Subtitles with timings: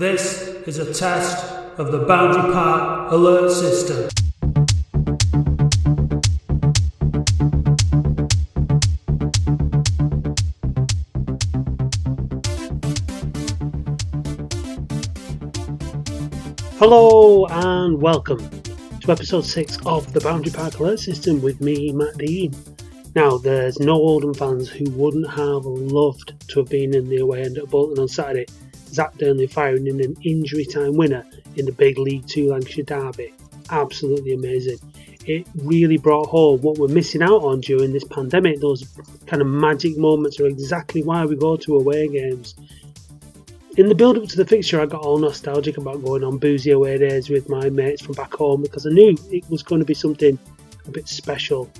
[0.00, 1.44] This is a test
[1.78, 4.08] of the Boundary Park alert system.
[16.78, 18.38] Hello and welcome
[19.00, 22.54] to episode 6 of the Boundary Park Alert System with me, Matt Dean.
[23.14, 27.42] Now, there's no Oldham fans who wouldn't have loved to have been in the away
[27.42, 28.46] end at Bolton on Saturday.
[28.92, 31.24] Zak Dearnley firing in an injury time winner
[31.56, 33.32] in the big League Two Lancashire derby.
[33.70, 34.78] Absolutely amazing.
[35.26, 38.60] It really brought home what we're missing out on during this pandemic.
[38.60, 38.88] Those
[39.26, 42.54] kind of magic moments are exactly why we go to away games.
[43.76, 46.72] In the build up to the fixture, I got all nostalgic about going on boozy
[46.72, 49.86] away days with my mates from back home because I knew it was going to
[49.86, 50.38] be something
[50.86, 51.70] a bit special.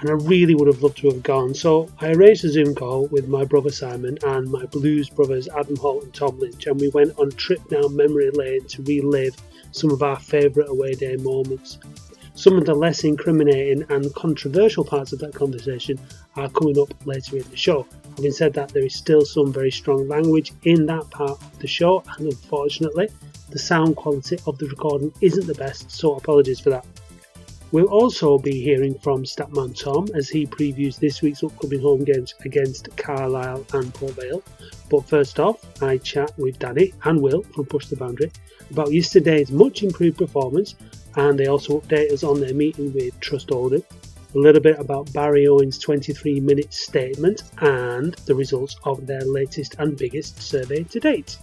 [0.00, 1.54] And I really would have loved to have gone.
[1.54, 5.76] So I arranged a Zoom call with my brother Simon and my blues brothers Adam
[5.76, 9.36] Holt and Tom Lynch, and we went on a trip down memory lane to relive
[9.72, 11.78] some of our favourite away day moments.
[12.34, 15.98] Some of the less incriminating and controversial parts of that conversation
[16.36, 17.84] are coming up later in the show.
[18.16, 21.66] Having said that, there is still some very strong language in that part of the
[21.66, 23.08] show, and unfortunately,
[23.50, 26.86] the sound quality of the recording isn't the best, so apologies for that.
[27.70, 32.34] We'll also be hearing from Statman Tom as he previews this week's upcoming home games
[32.44, 34.42] against Carlisle and Port Vale.
[34.90, 38.30] But first off, I chat with Danny and Will from Push the Boundary
[38.70, 40.76] about yesterday's much improved performance,
[41.16, 43.82] and they also update us on their meeting with Trust Oldham
[44.34, 49.76] a little bit about Barry Owen's 23 minute statement and the results of their latest
[49.78, 51.38] and biggest survey to date.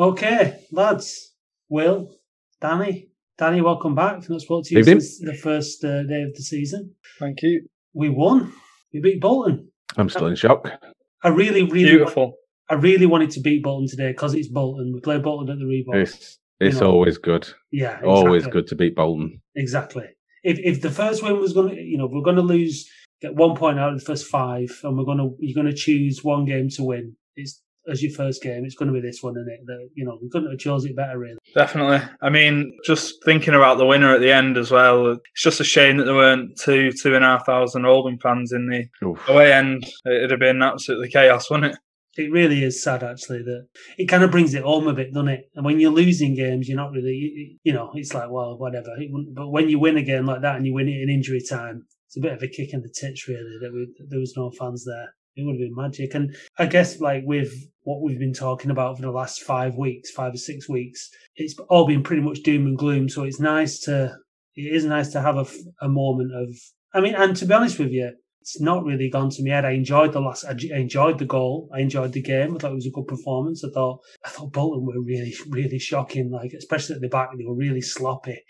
[0.00, 1.34] Okay, lads,
[1.68, 2.16] Will,
[2.58, 4.14] Danny, Danny, welcome back.
[4.16, 5.00] I've not spoke to you Evening.
[5.00, 6.94] since the first uh, day of the season.
[7.18, 7.66] Thank you.
[7.92, 8.50] We won.
[8.94, 9.70] We beat Bolton.
[9.98, 10.66] I'm still in shock.
[11.22, 12.32] I really, really, Beautiful.
[12.70, 14.90] I really wanted to beat Bolton today because it's Bolton.
[14.94, 16.00] We play Bolton at the Reebok.
[16.00, 17.46] It's it's know, always good.
[17.70, 19.42] yeah, Always good to beat Bolton.
[19.54, 20.06] Exactly.
[20.42, 22.88] If if the first win was going to, you know, we're going to lose,
[23.20, 25.76] get one point out of the first five, and we're going to you're going to
[25.76, 27.16] choose one game to win.
[27.36, 28.64] It's as your first game.
[28.64, 29.60] It's going to be this one, isn't it?
[29.66, 31.38] The, you know, we couldn't have chose it better, really.
[31.54, 32.00] Definitely.
[32.22, 35.64] I mean, just thinking about the winner at the end as well, it's just a
[35.64, 39.28] shame that there weren't two, two and a half thousand Oldham fans in the Oof.
[39.28, 39.84] away end.
[40.06, 41.78] It'd have been absolutely chaos, wouldn't it?
[42.16, 43.42] It really is sad, actually.
[43.44, 45.44] That it kind of brings it home a bit, doesn't it?
[45.54, 48.96] And when you're losing games, you're not really, you- you know, it's like, well, whatever.
[49.32, 51.86] But when you win a game like that and you win it in injury time,
[52.06, 53.58] it's a bit of a kick in the tits, really.
[53.60, 55.14] That, we, that there was no fans there.
[55.36, 56.14] It would have been magic.
[56.14, 57.52] And I guess, like with
[57.82, 61.58] what we've been talking about for the last five weeks, five or six weeks, it's
[61.68, 63.08] all been pretty much doom and gloom.
[63.08, 64.16] So it's nice to,
[64.56, 65.46] it is nice to have a,
[65.80, 66.54] a moment of,
[66.92, 69.64] I mean, and to be honest with you, it's not really gone to my head.
[69.64, 70.46] I enjoyed the last.
[70.46, 71.68] I enjoyed the goal.
[71.74, 72.54] I enjoyed the game.
[72.54, 73.62] I thought it was a good performance.
[73.62, 74.00] I thought.
[74.24, 76.30] I thought Bolton were really, really shocking.
[76.30, 78.42] Like especially at the back, they were really sloppy,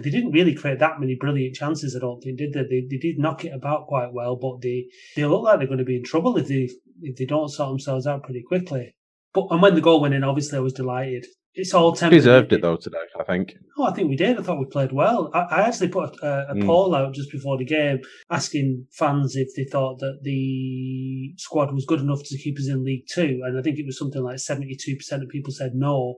[0.00, 1.94] they didn't really create that many brilliant chances.
[1.96, 2.62] I don't think did they?
[2.62, 4.86] They, they did knock it about quite well, but they
[5.16, 6.68] they look like they're going to be in trouble if they
[7.02, 8.94] if they don't sort themselves out pretty quickly.
[9.34, 11.26] But and when the goal went in, obviously I was delighted.
[11.58, 12.18] It's all temporary.
[12.20, 13.54] Deserved it though today, I think.
[13.78, 14.38] Oh, I think we did.
[14.38, 15.30] I thought we played well.
[15.32, 16.66] I, I actually put a, a Mm.
[16.66, 21.86] poll out just before the game asking fans if they thought that the squad was
[21.86, 24.38] good enough to keep us in League Two, and I think it was something like
[24.38, 26.16] seventy-two percent of people said no.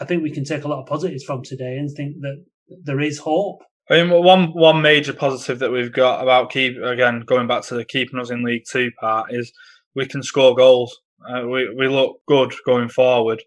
[0.00, 2.44] I think we can take a lot of positives from today and think that
[2.84, 3.62] there is hope.
[3.90, 7.74] I mean, one one major positive that we've got about keep again going back to
[7.74, 9.52] the keeping us in League Two part is
[9.96, 10.96] we can score goals.
[11.28, 13.42] Uh, we we look good going forward.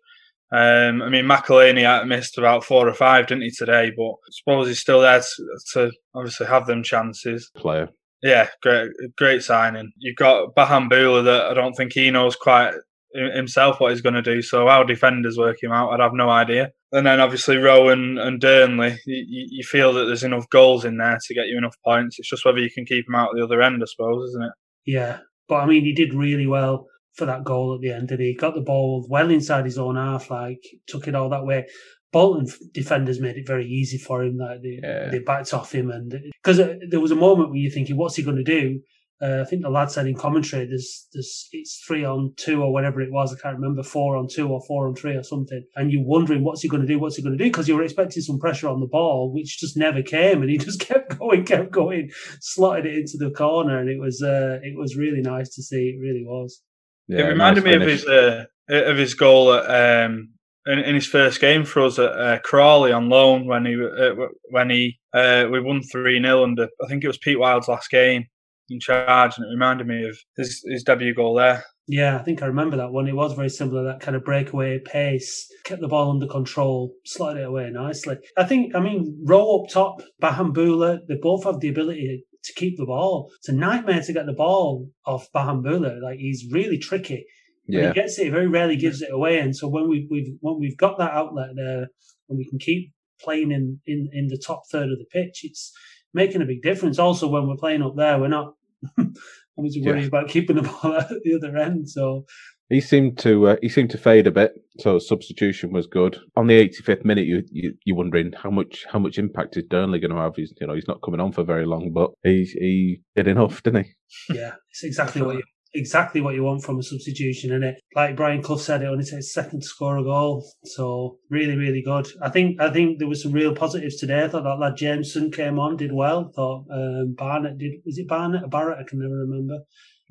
[0.51, 3.91] Um, I mean, McAleny uh, missed about four or five, didn't he today?
[3.95, 7.49] But I suppose he's still there to, to obviously have them chances.
[7.55, 7.89] Player.
[8.21, 9.91] Yeah, great, great signing.
[9.97, 12.73] You've got Bahamboula that I don't think he knows quite
[13.13, 14.41] himself what he's going to do.
[14.41, 16.71] So how defenders work him out, I'd have no idea.
[16.93, 20.97] And then obviously Rowan and Dearnley, you, you you feel that there's enough goals in
[20.97, 22.19] there to get you enough points.
[22.19, 24.43] It's just whether you can keep them out at the other end, I suppose, isn't
[24.43, 24.51] it?
[24.85, 25.19] Yeah,
[25.49, 28.09] but I mean, he did really well for that goal at the end.
[28.09, 28.35] Did he?
[28.35, 31.65] Got the ball well inside his own half, like took it all that way.
[32.11, 34.37] Bolton defenders made it very easy for him.
[34.37, 35.09] Like they, Yeah.
[35.09, 36.13] they backed off him, and
[36.43, 38.81] because uh, there was a moment where you're thinking, "What's he going to do?"
[39.23, 42.73] Uh, I think the lad said in commentary, "There's, there's, it's three on two or
[42.73, 43.33] whatever it was.
[43.33, 46.43] I can't remember, four on two or four on three or something." And you're wondering,
[46.43, 46.99] "What's he going to do?
[46.99, 49.59] What's he going to do?" Because you were expecting some pressure on the ball, which
[49.59, 52.09] just never came, and he just kept going, kept going,
[52.41, 55.95] slotted it into the corner, and it was, uh, it was really nice to see.
[55.95, 56.61] It really was.
[57.07, 60.33] Yeah, it reminded nice me of his uh, of his goal at, um,
[60.65, 64.15] in, in his first game for us at uh, Crawley on loan when he uh,
[64.49, 67.89] when he uh, we won three 0 under I think it was Pete Wild's last
[67.89, 68.25] game.
[68.73, 71.63] In charge, and it reminded me of his, his debut goal there.
[71.87, 73.07] Yeah, I think I remember that one.
[73.07, 77.41] It was very similar, that kind of breakaway pace, kept the ball under control, slotted
[77.41, 78.17] it away nicely.
[78.37, 82.77] I think, I mean, row up top, Bahamboula, they both have the ability to keep
[82.77, 83.29] the ball.
[83.39, 86.01] It's a nightmare to get the ball off Bahamboula.
[86.01, 87.25] Like, he's really tricky.
[87.65, 89.39] When he gets it, he very rarely gives it away.
[89.39, 91.87] And so when we, we've when we've got that outlet there,
[92.29, 92.91] and we can keep
[93.21, 95.71] playing in, in, in the top third of the pitch, it's
[96.13, 96.99] making a big difference.
[96.99, 98.53] Also, when we're playing up there, we're not
[98.97, 100.07] having to worry Yeah.
[100.07, 101.89] about keeping the ball at the other end.
[101.89, 102.25] So
[102.69, 106.17] he seemed to uh, he seemed to fade a bit, so substitution was good.
[106.35, 110.01] On the 85th minute, you, you you're wondering how much how much impact is Dearnley
[110.01, 110.35] going to have?
[110.35, 113.61] He's you know he's not coming on for very long, but he he did enough,
[113.63, 114.35] didn't he?
[114.35, 115.43] yeah, it's exactly what you
[115.73, 119.03] exactly what you want from a substitution, and it like Brian Clough said, it only
[119.03, 120.45] takes a second to score a goal.
[120.65, 122.07] So really, really good.
[122.21, 124.23] I think I think there was some real positives today.
[124.23, 126.31] I thought that lad Jameson came on, did well.
[126.35, 127.73] thought um, Barnett did.
[127.85, 128.79] Was it Barnett or Barrett?
[128.79, 129.59] I can never remember.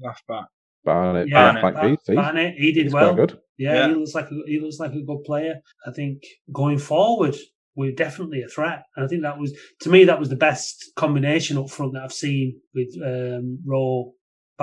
[0.00, 0.46] Left back.
[0.84, 3.14] Barnett, Yeah, yeah, back Bar- he, he- Barnett, he did he's well.
[3.14, 3.38] good.
[3.56, 3.88] Yeah, Yeah.
[3.88, 5.56] he looks like a, he looks like a good player.
[5.86, 6.22] I think
[6.52, 7.36] going forward,
[7.76, 10.90] we're definitely a threat, and I think that was to me that was the best
[10.96, 14.12] combination up front that I've seen with um, Rowe,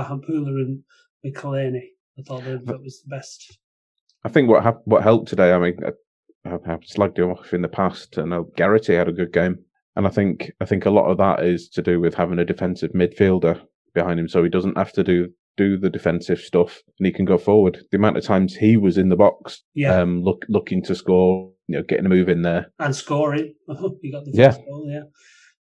[0.04, 0.84] Bahamboula, and
[1.26, 1.82] Michelini.
[2.18, 3.58] I thought that, was the best.
[4.26, 5.54] I think what hap- what helped today.
[5.54, 5.78] I mean,
[6.46, 8.18] I, I've slagged him off in the past.
[8.18, 9.60] I know Garrity had a good game,
[9.96, 12.46] and I think I think a lot of that is to do with having a
[12.46, 13.62] defensive midfielder
[13.94, 17.26] behind him, so he doesn't have to do do the defensive stuff, and he can
[17.26, 17.80] go forward.
[17.92, 21.52] The amount of times he was in the box, Yeah, um, look looking to score,
[21.68, 22.72] you know, getting a move in there.
[22.80, 23.54] and scoring.
[24.02, 24.52] he got the Yeah.
[24.56, 24.86] goal.
[24.90, 25.04] Yeah,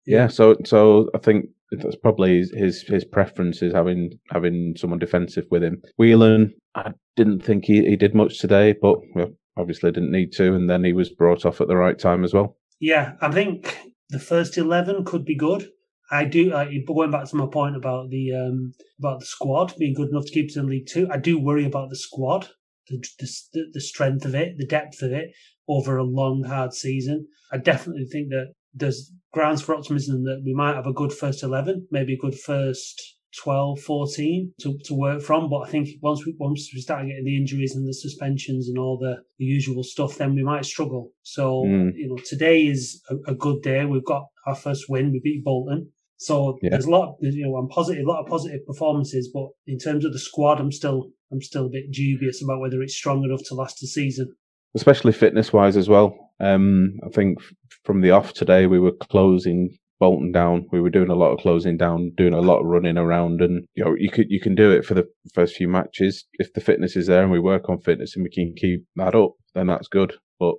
[0.05, 4.99] Yeah, so so I think that's probably his his, his preference is having having someone
[4.99, 5.81] defensive with him.
[5.97, 10.55] Whelan, I didn't think he, he did much today, but well, obviously didn't need to,
[10.55, 12.57] and then he was brought off at the right time as well.
[12.79, 13.77] Yeah, I think
[14.09, 15.69] the first eleven could be good.
[16.11, 16.51] I do.
[16.51, 20.25] Uh, going back to my point about the um, about the squad being good enough
[20.25, 22.49] to keep us in League Two, I do worry about the squad,
[22.89, 25.31] the, the the strength of it, the depth of it
[25.67, 27.27] over a long, hard season.
[27.51, 31.43] I definitely think that there's grounds for optimism that we might have a good first
[31.43, 33.01] eleven, maybe a good first
[33.41, 35.49] 12, 14 to, to work from.
[35.49, 38.77] But I think once we once we start getting the injuries and the suspensions and
[38.77, 41.11] all the, the usual stuff, then we might struggle.
[41.23, 41.93] So Mm.
[41.95, 43.83] you know, today is a, a good day.
[43.85, 45.11] We've got our first win.
[45.11, 45.91] We beat Bolton.
[46.17, 46.69] So Yeah.
[46.71, 49.31] there's a lot, of, you know, I'm positive, a lot of positive performances.
[49.33, 52.83] But in terms of the squad, I'm still I'm still a bit dubious about whether
[52.83, 54.31] it's strong enough to last the season.
[54.75, 56.22] especially fitness wise as well.
[56.39, 57.39] Um, I think
[57.83, 60.67] from the off today, we were closing Bolton down.
[60.71, 63.65] We were doing a lot of closing down, doing a lot of running around, and
[63.75, 66.61] you know you could you can do it for the first few matches if the
[66.61, 69.67] fitness is there and we work on fitness and we can keep that up, then
[69.67, 70.13] that's good.
[70.39, 70.55] But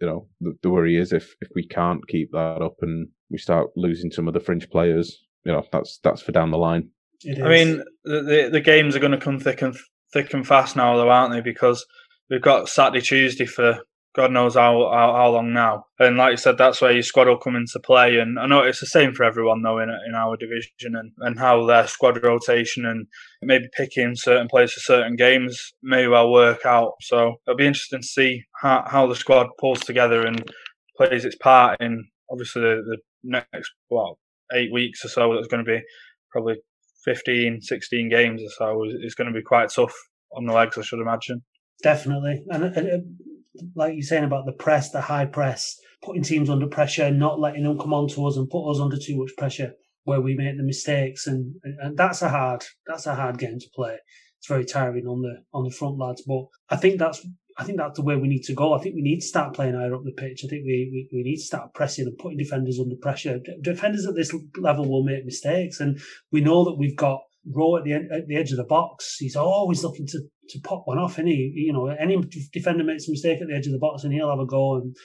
[0.00, 3.38] you know the, the worry is if if we can't keep that up and we
[3.38, 6.90] start losing some of the fringe players, you know that's that's for down the line.
[7.24, 9.76] I mean, the, the the games are going to come thick and
[10.12, 11.40] thick and fast now, though, aren't they?
[11.40, 11.86] Because
[12.28, 13.78] we've got Saturday, Tuesday for
[14.14, 15.86] God knows how, how how long now.
[15.98, 18.18] And like you said, that's where your squad will come into play.
[18.18, 21.38] And I know it's the same for everyone though in in our division and and
[21.38, 23.06] how their squad rotation and
[23.40, 26.92] maybe picking certain players for certain games may well work out.
[27.00, 30.42] So it'll be interesting to see how how the squad pulls together and
[30.96, 34.18] plays its part in obviously the, the next well
[34.52, 35.34] eight weeks or so.
[35.34, 35.80] That's going to be
[36.30, 36.56] probably
[37.04, 39.94] 15, 16 games or so is going to be quite tough
[40.34, 41.42] on the legs, I should imagine.
[41.82, 43.16] Definitely, and, and, and
[43.74, 47.64] like you're saying about the press, the high press, putting teams under pressure, not letting
[47.64, 49.72] them come on to us and put us under too much pressure
[50.04, 53.66] where we make the mistakes, and, and, that's a hard that's a hard game to
[53.74, 53.96] play.
[54.38, 57.24] It's very tiring on the on the front lads, but I think that's
[57.56, 58.72] I think that's the way we need to go.
[58.72, 60.42] I think we need to start playing higher up the pitch.
[60.44, 63.40] I think we, we, we need to start pressing and putting defenders under pressure.
[63.60, 66.00] Defenders at this level will make mistakes, and
[66.32, 69.16] we know that we've got Rowe at the at the edge of the box.
[69.18, 70.20] He's always looking to
[70.52, 73.66] to pop one off, Any you know any defender makes a mistake at the edge
[73.66, 74.76] of the box, and he'll have a go.
[74.76, 74.96] And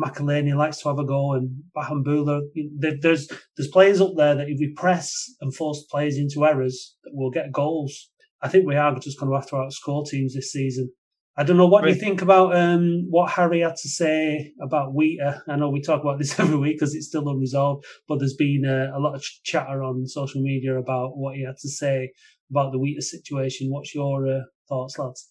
[0.00, 2.40] McAleny likes to have a go, and Bahamboula.
[2.78, 6.96] There, there's there's players up there that if we press and force players into errors,
[7.04, 8.10] that we'll get goals.
[8.40, 10.90] I think we are just going to have to outscore teams this season.
[11.34, 15.42] I don't know what you think about um, what Harry had to say about Wheater.
[15.48, 18.64] I know we talk about this every week because it's still unresolved, but there's been
[18.66, 22.12] uh, a lot of chatter on social media about what he had to say
[22.50, 23.70] about the Wheater situation.
[23.70, 25.28] What's your uh, thoughts, lads?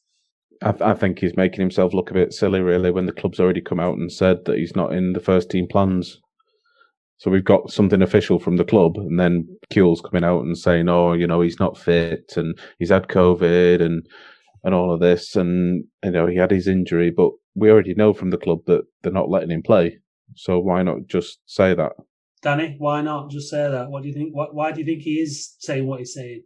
[0.61, 3.61] I, I think he's making himself look a bit silly, really, when the club's already
[3.61, 6.19] come out and said that he's not in the first team plans.
[7.17, 10.89] So we've got something official from the club, and then Kewell's coming out and saying,
[10.89, 14.07] "Oh, you know, he's not fit, and he's had COVID, and
[14.63, 18.13] and all of this, and you know, he had his injury." But we already know
[18.13, 19.99] from the club that they're not letting him play.
[20.35, 21.91] So why not just say that?
[22.41, 23.91] Danny, why not just say that?
[23.91, 24.35] What do you think?
[24.35, 26.41] What, why do you think he is saying what he's saying?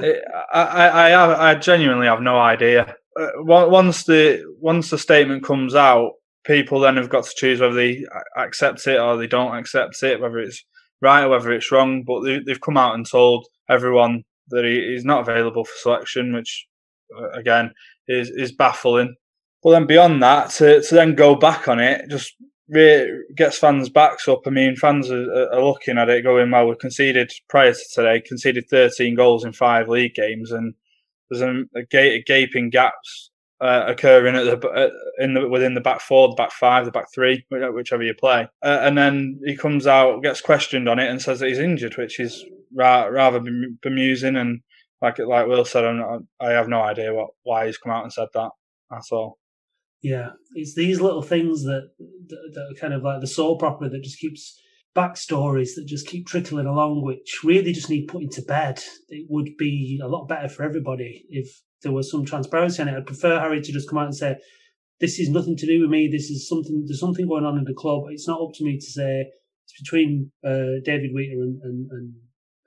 [0.00, 0.10] I,
[0.54, 2.94] I, I, genuinely have no idea.
[3.18, 6.12] Uh, once the once the statement comes out,
[6.44, 8.04] people then have got to choose whether they
[8.36, 10.64] accept it or they don't accept it, whether it's
[11.00, 12.04] right or whether it's wrong.
[12.04, 16.32] But they, have come out and told everyone that he, he's not available for selection,
[16.32, 16.66] which
[17.16, 17.72] uh, again
[18.08, 19.14] is is baffling.
[19.62, 22.34] But then beyond that, to to then go back on it just
[23.36, 24.42] gets fans' backs up.
[24.46, 28.20] I mean, fans are, are looking at it going, well, we conceded prior to today,
[28.20, 30.74] conceded 13 goals in five league games, and
[31.30, 36.28] there's a, a, gaping gaps uh, occurring at the in the within the back four,
[36.28, 38.48] the back five, the back three, whichever you play.
[38.62, 41.96] Uh, and then he comes out, gets questioned on it, and says that he's injured,
[41.96, 44.36] which is ra- rather bemusing.
[44.36, 44.60] And
[45.00, 45.84] like like Will said,
[46.40, 48.50] I have no idea what why he's come out and said that.
[48.90, 49.38] That's all.
[50.02, 51.90] Yeah, it's these little things that,
[52.28, 54.60] that, are kind of like the soap opera that just keeps
[54.96, 58.82] backstories that just keep trickling along, which really just need putting to bed.
[59.08, 61.48] It would be a lot better for everybody if
[61.82, 62.96] there was some transparency on it.
[62.96, 64.36] I'd prefer Harry to just come out and say,
[64.98, 66.08] "This is nothing to do with me.
[66.10, 66.84] This is something.
[66.86, 68.02] There's something going on in the club.
[68.10, 69.26] It's not up to me to say.
[69.64, 72.14] It's between uh, David Wheater and, and, and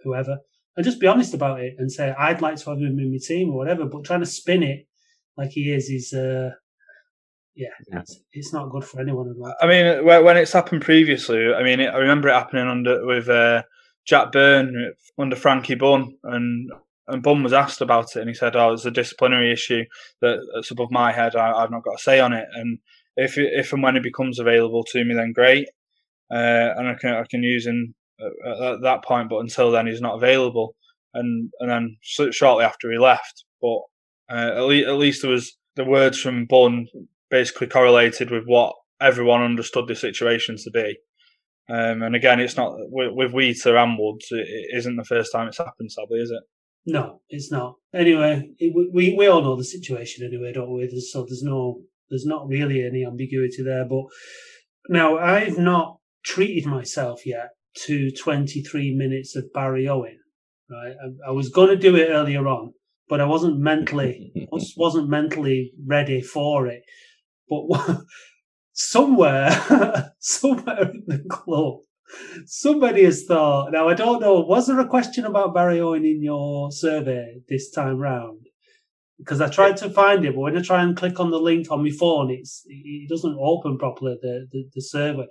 [0.06, 0.38] whoever."
[0.78, 3.20] And just be honest about it and say, "I'd like to have him in my
[3.22, 4.88] team or whatever." But trying to spin it
[5.36, 6.14] like he is is.
[6.14, 6.52] Uh,
[7.56, 9.34] yeah, it's, it's not good for anyone.
[9.62, 13.64] I mean, when it's happened previously, I mean, I remember it happening under with uh,
[14.06, 16.70] Jack Byrne under Frankie Bunn, and
[17.08, 19.84] and Bunn was asked about it, and he said, "Oh, it's a disciplinary issue
[20.22, 21.36] that, that's above my head.
[21.36, 22.48] I, have not got a say on it.
[22.54, 22.80] And
[23.16, 25.70] if if and when it becomes available to me, then great,
[26.32, 29.30] uh, and I can I can use him at, at, that point.
[29.30, 30.76] But until then, he's not available.
[31.14, 33.80] And and then shortly after he left, but
[34.30, 36.88] uh, at, least, at least there was the words from Bunn
[37.30, 40.98] basically correlated with what everyone understood the situation to be.
[41.68, 44.28] Um, and again, it's not with, with Wheater and Woods.
[44.32, 46.44] It, it isn't the first time it's happened, sadly, is it?
[46.86, 47.76] No, it's not.
[47.94, 50.88] Anyway, it, we we all know the situation anyway, don't we?
[50.88, 53.86] There's, so there's no there's not really any ambiguity there.
[53.86, 54.04] But
[54.90, 57.50] now I've not treated myself yet
[57.86, 60.20] to 23 minutes of Barry Owen.
[60.70, 62.74] Right, I, I was going to do it earlier on,
[63.10, 64.32] but I wasn't mentally
[64.78, 66.84] wasn't mentally ready for it.
[67.50, 68.02] But
[68.74, 69.52] somewhere,
[70.20, 71.80] somewhere in the club,
[72.46, 73.72] somebody has thought.
[73.72, 74.42] Now I don't know.
[74.42, 78.42] Was there a question about Barry Owen in your survey this time round?
[79.18, 81.68] Because I tried to find it, but when I try and click on the link
[81.72, 85.28] on my phone, it's it doesn't open properly the the, the survey.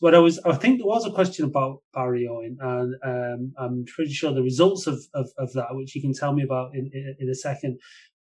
[0.00, 3.84] But I was, I think there was a question about Barry Owen, and um, I'm
[3.84, 6.90] pretty sure the results of, of, of that, which you can tell me about in,
[6.92, 7.78] in, in a second,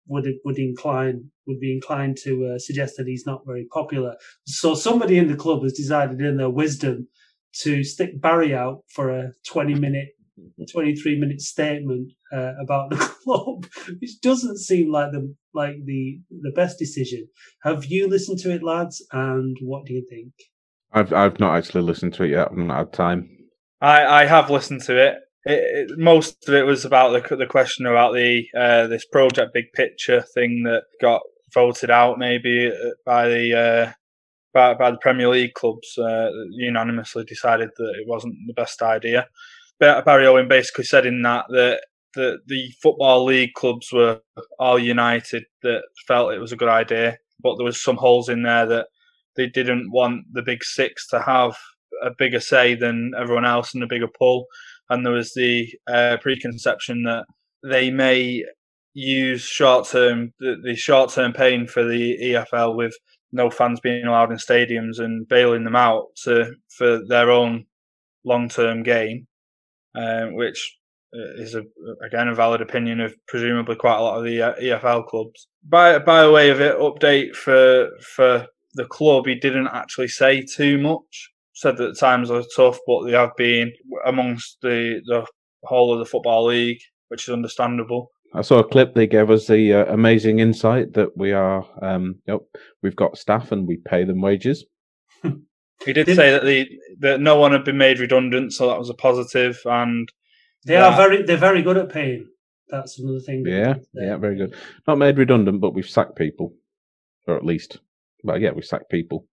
[0.07, 4.15] would would incline would be inclined to uh, suggest that he's not very popular.
[4.45, 7.07] So somebody in the club has decided, in their wisdom,
[7.61, 10.09] to stick Barry out for a twenty minute,
[10.71, 13.67] twenty three minute statement uh, about the club,
[13.99, 17.27] which doesn't seem like the like the the best decision.
[17.63, 19.05] Have you listened to it, lads?
[19.11, 20.33] And what do you think?
[20.93, 22.49] I've I've not actually listened to it yet.
[22.51, 23.29] I've not had time.
[23.79, 27.45] I I have listened to it it, it, most of it was about the the
[27.45, 31.21] question about the uh, this project big picture thing that got
[31.53, 33.91] voted out maybe uh, by the uh,
[34.53, 39.27] by, by the Premier League clubs uh, unanimously decided that it wasn't the best idea.
[39.79, 41.81] Barry Owen basically said in that that
[42.13, 44.19] the the football league clubs were
[44.59, 48.43] all united that felt it was a good idea, but there was some holes in
[48.43, 48.87] there that
[49.35, 51.57] they didn't want the big six to have
[52.03, 54.45] a bigger say than everyone else and a bigger pull
[54.91, 57.25] and there was the uh, preconception that
[57.63, 58.43] they may
[58.93, 62.93] use short term the, the short term pain for the EFL with
[63.31, 67.65] no fans being allowed in stadiums and bailing them out to for their own
[68.25, 69.25] long term gain,
[69.95, 70.77] um, which
[71.13, 71.63] is a,
[72.05, 75.47] again a valid opinion of presumably quite a lot of the uh, EFL clubs.
[75.63, 80.77] By by way of it, update for for the club, he didn't actually say too
[80.77, 81.30] much
[81.61, 83.71] said that times are tough, but they have been
[84.05, 85.25] amongst the the
[85.63, 88.11] whole of the football league, which is understandable.
[88.33, 88.95] I saw a clip.
[88.95, 92.39] They gave us the uh, amazing insight that we are, um, yep,
[92.81, 94.65] we've got staff and we pay them wages.
[95.23, 96.67] he did say that the
[96.99, 99.59] that no one had been made redundant, so that was a positive.
[99.65, 100.09] And
[100.65, 102.27] they that, are very they're very good at paying.
[102.69, 103.43] That's another thing.
[103.45, 104.55] Yeah, yeah, very good.
[104.87, 106.53] Not made redundant, but we've sacked people,
[107.27, 107.79] or at least,
[108.23, 109.27] well, yeah, we've sacked people.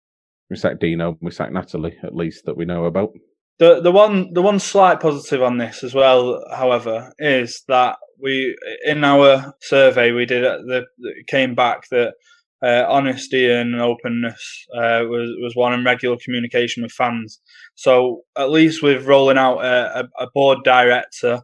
[0.50, 1.18] We sacked Dino.
[1.20, 3.12] We sacked Natalie, at least that we know about.
[3.58, 8.56] The the one the one slight positive on this as well, however, is that we
[8.84, 12.14] in our survey we did the, the came back that
[12.62, 17.40] uh, honesty and openness uh, was was one, and regular communication with fans.
[17.74, 21.42] So at least with rolling out a, a, board director,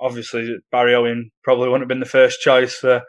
[0.00, 3.02] obviously Barry Owen probably wouldn't have been the first choice for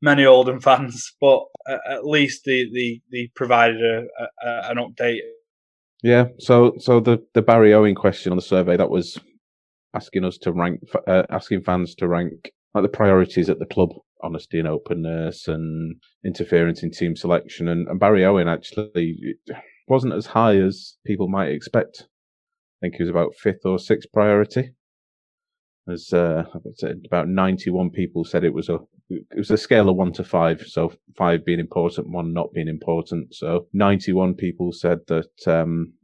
[0.00, 1.42] many Oldham fans, but
[1.88, 5.20] at least the the, provided a, a, an update.
[6.02, 6.26] Yeah.
[6.38, 9.18] So so the the Barry Owen question on the survey that was
[9.94, 13.90] asking us to rank, uh, asking fans to rank like the priorities at the club
[14.22, 17.68] honesty and openness and interference in team selection.
[17.68, 19.16] And, and Barry Owen actually
[19.86, 22.04] wasn't as high as people might expect.
[22.04, 24.72] I think he was about fifth or sixth priority.
[25.90, 26.44] As uh,
[27.06, 28.78] about 91 people said it was a
[29.10, 32.68] it was a scale of one to five, so five being important, one not being
[32.68, 33.34] important.
[33.34, 35.94] So 91 people said that um,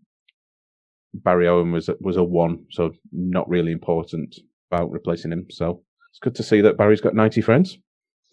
[1.13, 4.37] Barry Owen was was a one, so not really important
[4.71, 5.47] about replacing him.
[5.51, 7.79] So it's good to see that Barry's got 90 friends.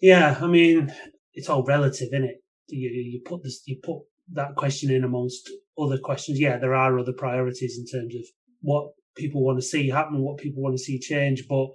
[0.00, 0.92] Yeah, I mean,
[1.34, 2.42] it's all relative, isn't it?
[2.68, 6.40] You, you put this, you put that question in amongst other questions.
[6.40, 8.22] Yeah, there are other priorities in terms of
[8.60, 11.46] what people want to see happen, what people want to see change.
[11.48, 11.68] But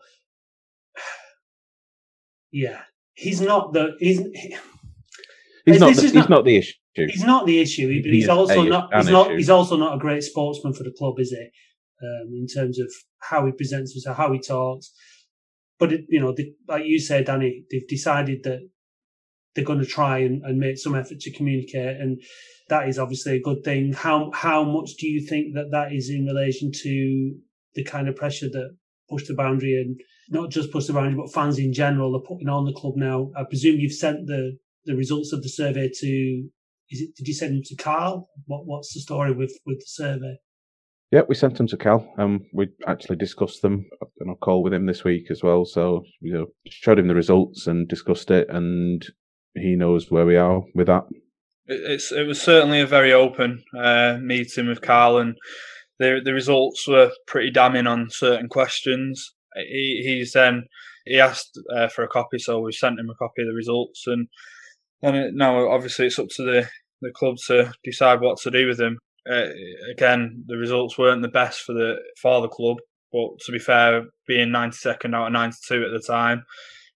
[2.52, 2.82] yeah,
[3.16, 4.22] he's not the he's.
[5.66, 5.96] He's not.
[5.96, 6.74] The, he's not, not, the issue.
[6.94, 8.96] He's not the issue, but he's also a, not.
[8.96, 9.32] He's not.
[9.32, 11.50] He's also not a great sportsman for the club, is he?
[12.02, 12.90] Um, in terms of
[13.20, 14.94] how he presents himself, how he talks,
[15.80, 18.70] but it, you know, the, like you said, Danny, they've decided that
[19.58, 22.22] they're going to try and, and make some effort to communicate, and
[22.70, 23.92] that is obviously a good thing.
[23.92, 27.36] How how much do you think that that is in relation to
[27.74, 28.78] the kind of pressure that
[29.10, 30.00] push the boundary and
[30.30, 33.32] not just push the boundary, but fans in general are putting on the club now?
[33.36, 36.50] I presume you've sent the the results of the survey to.
[36.90, 37.16] Is it?
[37.18, 38.30] Did you send them to Carl?
[38.46, 40.38] What What's the story with with the survey?
[41.12, 43.86] Yeah, we sent them to Cal, and we actually discussed them
[44.22, 45.66] on a call with him this week as well.
[45.66, 49.06] So you know, showed him the results and discussed it, and
[49.60, 51.06] he knows where we are with that.
[51.66, 55.36] It's it was certainly a very open uh, meeting with Carl, and
[56.00, 59.34] the the results were pretty damning on certain questions.
[59.56, 60.64] He he's then
[61.06, 64.06] he asked uh, for a copy, so we sent him a copy of the results,
[64.08, 64.28] and
[65.02, 66.70] and now obviously it's up to the
[67.02, 68.98] the club to decide what to do with him.
[69.30, 69.50] uh,
[69.92, 72.78] again, the results weren't the best for the for the club.
[73.12, 76.44] But to be fair, being 92nd out of 92 at the time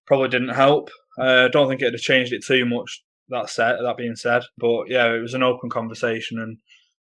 [0.06, 0.90] probably didn't help.
[1.18, 3.02] I uh, don't think it'd have changed it too much.
[3.28, 6.58] That said, that being said, but yeah, it was an open conversation, and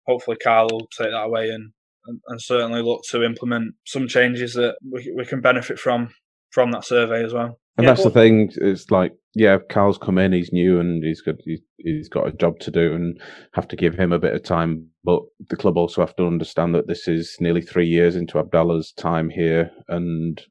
[0.07, 1.73] hopefully Carl will take that away and,
[2.07, 6.11] and, and certainly look to implement some changes that we, we can benefit from
[6.51, 7.59] from that survey as well.
[7.77, 8.51] And yeah, that's the thing.
[8.57, 10.33] It's like, yeah, Carl's come in.
[10.33, 11.37] He's new and he's got
[11.79, 13.21] he's got a job to do, and
[13.55, 14.89] have to give him a bit of time.
[15.05, 18.93] But the club also have to understand that this is nearly three years into Abdallah's
[18.93, 20.43] time here, and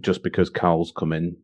[0.00, 1.36] just because Carl's come in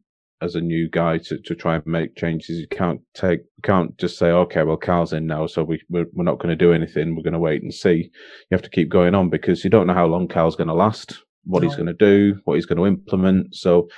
[0.42, 4.18] as a new guy to, to try and make changes, you can't take can't just
[4.18, 7.14] say, okay, well, Carl's in now, so we we're, we're not going to do anything.
[7.14, 8.10] We're going to wait and see.
[8.50, 10.74] You have to keep going on because you don't know how long Carl's going to
[10.74, 11.68] last what no.
[11.68, 13.54] he's going to do, what he's going to implement.
[13.54, 13.88] So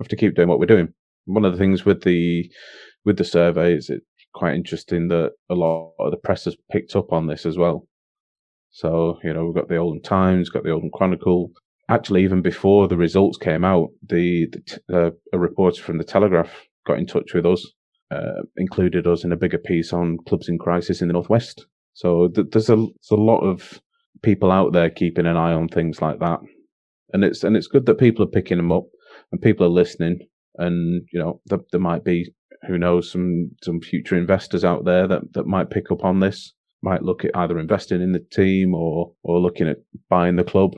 [0.00, 0.92] have to keep doing what we're doing.
[1.26, 2.50] One of the things with the
[3.04, 6.96] with the survey is it's quite interesting that a lot of the press has picked
[6.96, 7.86] up on this as well.
[8.70, 11.50] So you know we've got the Oldham Times, got the Oldham Chronicle.
[11.90, 14.46] Actually, even before the results came out, the,
[14.88, 16.50] the uh, a reporter from the Telegraph
[16.86, 17.66] got in touch with us,
[18.12, 21.66] uh, included us in a bigger piece on clubs in crisis in the northwest.
[21.94, 23.80] So th- there's a there's a lot of
[24.22, 26.38] people out there keeping an eye on things like that,
[27.12, 28.84] and it's and it's good that people are picking them up
[29.32, 30.20] and people are listening.
[30.58, 32.32] And you know, there, there might be
[32.68, 36.52] who knows some some future investors out there that that might pick up on this,
[36.82, 40.72] might look at either investing in the team or or looking at buying the club.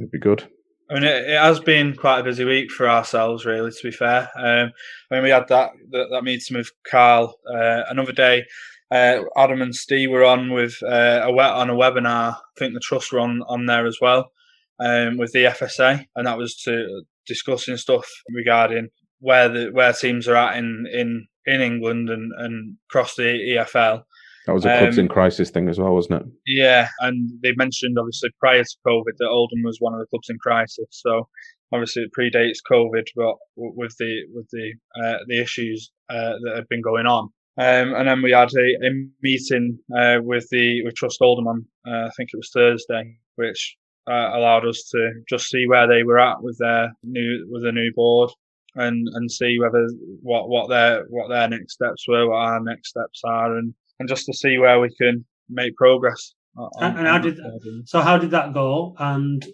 [0.00, 0.50] It'd be good.
[0.90, 3.70] I mean, it, it, has been quite a busy week for ourselves, really.
[3.70, 4.72] To be fair, um,
[5.10, 8.44] mean, we had that that, that meeting with Carl, uh, another day,
[8.90, 12.32] uh, Adam and Steve were on with uh, a on a webinar.
[12.34, 14.32] I think the trust were on on there as well
[14.80, 18.88] um, with the FSA, and that was to discussing stuff regarding
[19.20, 24.02] where the where teams are at in in in England and and across the EFL.
[24.46, 26.28] That was a clubs um, in crisis thing as well, wasn't it?
[26.46, 30.28] Yeah, and they mentioned obviously prior to COVID that Oldham was one of the clubs
[30.30, 30.86] in crisis.
[30.90, 31.28] So
[31.72, 34.72] obviously it predates COVID, but with the with the
[35.02, 37.28] uh, the issues uh, that have been going on.
[37.58, 38.90] Um, and then we had a, a
[39.22, 43.76] meeting uh, with the with Trust Oldham on uh, I think it was Thursday, which
[44.08, 47.72] uh, allowed us to just see where they were at with their new with the
[47.72, 48.30] new board
[48.76, 49.86] and and see whether
[50.22, 54.08] what what their what their next steps were, what our next steps are, and and
[54.08, 56.34] just to see where we can make progress.
[56.56, 58.00] On, and, and how did that, so?
[58.00, 58.96] How did that go?
[58.98, 59.46] And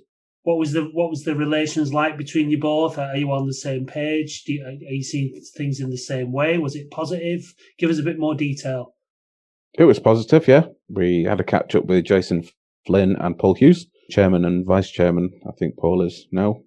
[0.45, 2.99] what was the what was the relations like between you both?
[2.99, 4.45] Are you on the same page?
[4.47, 6.57] You, are you seeing things in the same way?
[6.57, 7.53] Was it positive?
[7.79, 8.95] Give us a bit more detail.
[9.75, 10.67] It was positive, yeah.
[10.89, 12.45] We had a catch up with Jason
[12.87, 15.39] Flynn and Paul Hughes, chairman and vice chairman.
[15.47, 16.63] I think Paul is now.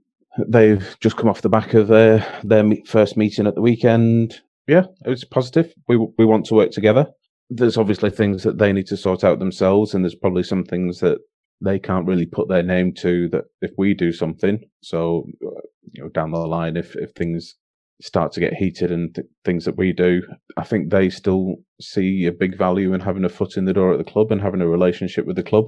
[0.47, 4.41] They've just come off the back of their their first meeting at the weekend.
[4.67, 5.73] Yeah, it was positive.
[5.87, 7.07] We we want to work together.
[7.49, 10.99] There's obviously things that they need to sort out themselves, and there's probably some things
[10.99, 11.19] that
[11.61, 14.59] they can't really put their name to that if we do something.
[14.81, 17.55] So, uh, you know, down the line, if, if things
[18.01, 20.21] start to get heated and th- things that we do,
[20.55, 23.91] I think they still see a big value in having a foot in the door
[23.91, 25.65] at the club and having a relationship with the club.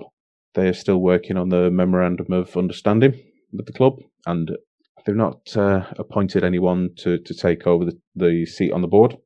[0.53, 4.51] They are still working on the memorandum of understanding with the club, and
[5.05, 9.17] they've not uh, appointed anyone to, to take over the, the seat on the board.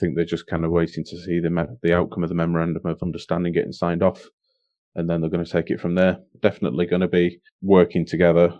[0.00, 2.86] Think they're just kind of waiting to see the me- the outcome of the memorandum
[2.86, 4.26] of understanding getting signed off
[4.94, 6.18] and then they're going to take it from there.
[6.40, 8.58] Definitely going to be working together,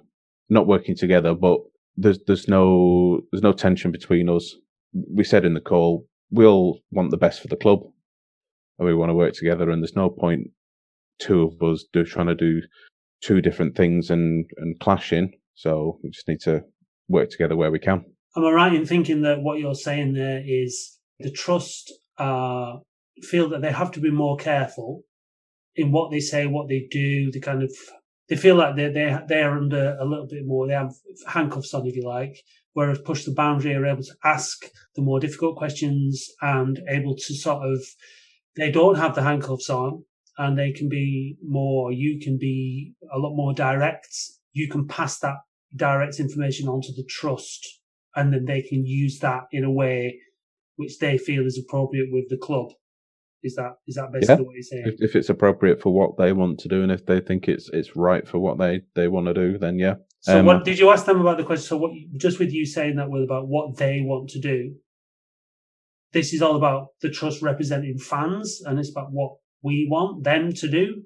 [0.48, 1.61] not working together, but
[1.96, 4.55] there's there's no there's no tension between us.
[4.92, 7.81] We said in the call we all want the best for the club,
[8.79, 9.70] and we want to work together.
[9.70, 10.50] And there's no point
[11.18, 12.62] two of us do trying to do
[13.22, 15.33] two different things and and clashing.
[15.55, 16.62] So we just need to
[17.09, 18.05] work together where we can.
[18.37, 22.76] Am I right in thinking that what you're saying there is the trust uh,
[23.22, 25.02] feel that they have to be more careful
[25.76, 27.30] in what they say, what they do.
[27.30, 27.72] They kind of
[28.28, 30.66] they feel like they're they're they're under a little bit more.
[30.66, 30.92] They have
[31.26, 32.37] handcuffs on, if you like.
[32.72, 34.59] Whereas push the boundary are able to ask
[34.94, 37.80] the more difficult questions and able to sort of
[38.56, 40.04] they don't have the handcuffs on
[40.38, 41.92] and they can be more.
[41.92, 44.14] You can be a lot more direct.
[44.52, 45.37] You can pass that
[45.74, 47.80] direct information onto the trust,
[48.14, 50.18] and then they can use that in a way
[50.80, 52.68] which they feel is appropriate with the club.
[53.42, 54.46] Is that is that basically yeah.
[54.46, 54.84] what you're saying?
[54.86, 57.68] If, if, it's appropriate for what they want to do, and if they think it's
[57.72, 59.94] it's right for what they they want to do, then yeah.
[60.20, 61.66] So, um, what did you ask them about the question?
[61.66, 64.74] So, what just with you saying that was about what they want to do?
[66.12, 70.52] This is all about the trust representing fans, and it's about what we want them
[70.52, 71.04] to do,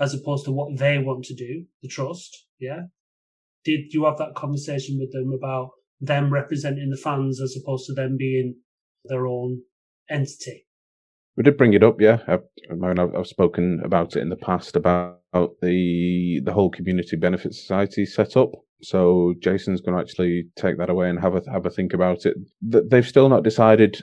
[0.00, 1.64] as opposed to what they want to do.
[1.82, 2.82] The trust, yeah.
[3.64, 5.70] Did you have that conversation with them about
[6.02, 8.56] them representing the fans as opposed to them being
[9.04, 9.62] their own
[10.10, 10.66] entity?
[11.36, 12.18] We did bring it up, yeah.
[12.28, 12.34] I,
[12.70, 17.16] I mean, I've, I've, spoken about it in the past about the the whole community
[17.16, 18.50] benefit society setup.
[18.82, 22.26] So Jason's going to actually take that away and have a have a think about
[22.26, 22.34] it.
[22.60, 24.02] They've still not decided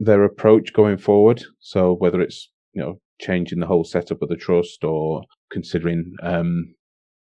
[0.00, 1.44] their approach going forward.
[1.60, 6.74] So whether it's you know changing the whole setup of the trust or considering um,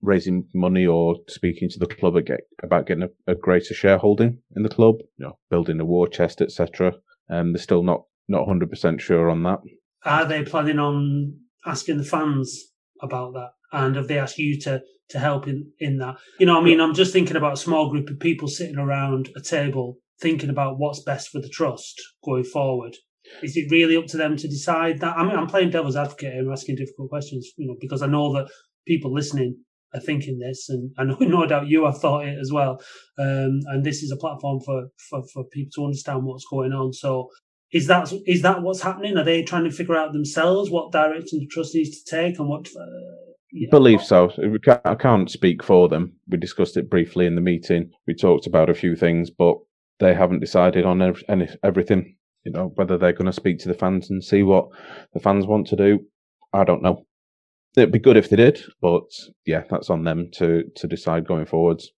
[0.05, 2.15] raising money or speaking to the club
[2.63, 6.41] about getting a, a, greater shareholding in the club, you know, building a war chest,
[6.41, 6.93] etc.
[7.29, 9.59] Um, they're still not not 100% sure on that.
[10.03, 13.49] Are they planning on asking the fans about that?
[13.71, 16.15] And have they asked you to, to help in, in that?
[16.39, 19.29] You know, I mean, I'm just thinking about a small group of people sitting around
[19.35, 22.95] a table thinking about what's best for the trust going forward.
[23.41, 25.17] Is it really up to them to decide that?
[25.17, 28.33] I mean, I'm playing devil's advocate and asking difficult questions, you know, because I know
[28.33, 28.49] that
[28.87, 29.57] people listening
[29.95, 32.81] are thinking this, and I know no doubt you have thought it as well.
[33.17, 36.93] Um, and this is a platform for, for, for people to understand what's going on.
[36.93, 37.29] So
[37.71, 39.17] is that is that what's happening?
[39.17, 42.47] Are they trying to figure out themselves what direction the trust needs to take and
[42.47, 42.67] what?
[42.67, 43.67] Uh, yeah.
[43.71, 44.31] Believe so.
[44.83, 46.13] I can't speak for them.
[46.27, 47.91] We discussed it briefly in the meeting.
[48.05, 49.57] We talked about a few things, but
[49.99, 52.17] they haven't decided on any, everything.
[52.43, 54.67] You know whether they're going to speak to the fans and see what
[55.13, 55.99] the fans want to do.
[56.53, 57.05] I don't know.
[57.77, 59.03] It'd be good if they did, but
[59.45, 61.91] yeah, that's on them to to decide going forwards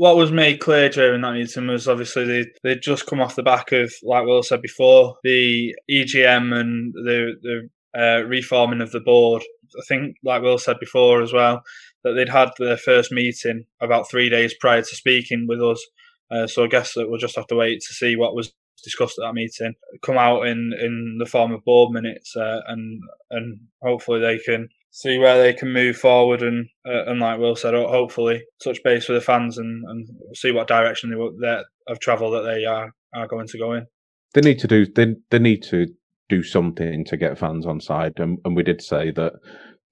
[0.00, 3.42] what was made clear during that meeting was obviously they they'd just come off the
[3.42, 9.00] back of, like Will said before, the EGM and the the uh, reforming of the
[9.00, 9.42] board.
[9.78, 11.62] I think, like Will said before as well,
[12.02, 15.84] that they'd had their first meeting about three days prior to speaking with us.
[16.30, 18.52] Uh, so I guess that we'll just have to wait to see what was
[18.82, 23.02] discussed at that meeting come out in, in the form of board minutes, uh, and
[23.30, 27.56] and hopefully they can see where they can move forward and uh, and like Will
[27.56, 32.00] said, hopefully touch base with the fans and, and see what direction they that of
[32.00, 33.86] travel that they are are going to go in.
[34.34, 35.86] They need to do they they need to
[36.28, 39.32] do something to get fans on side, and, and we did say that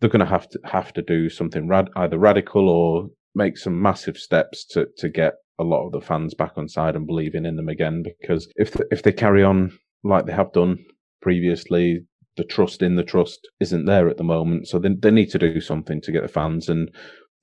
[0.01, 3.81] they're going to have to have to do something rad, either radical or make some
[3.81, 7.45] massive steps to to get a lot of the fans back on side and believing
[7.45, 8.05] in them again.
[8.21, 10.79] Because if if they carry on like they have done
[11.21, 12.01] previously,
[12.38, 14.68] the trust in the trust isn't there at the moment.
[14.68, 16.90] So they, they need to do something to get the fans, and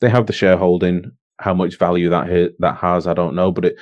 [0.01, 1.11] they have the shareholding.
[1.39, 3.75] How much value that that has, I don't know, but it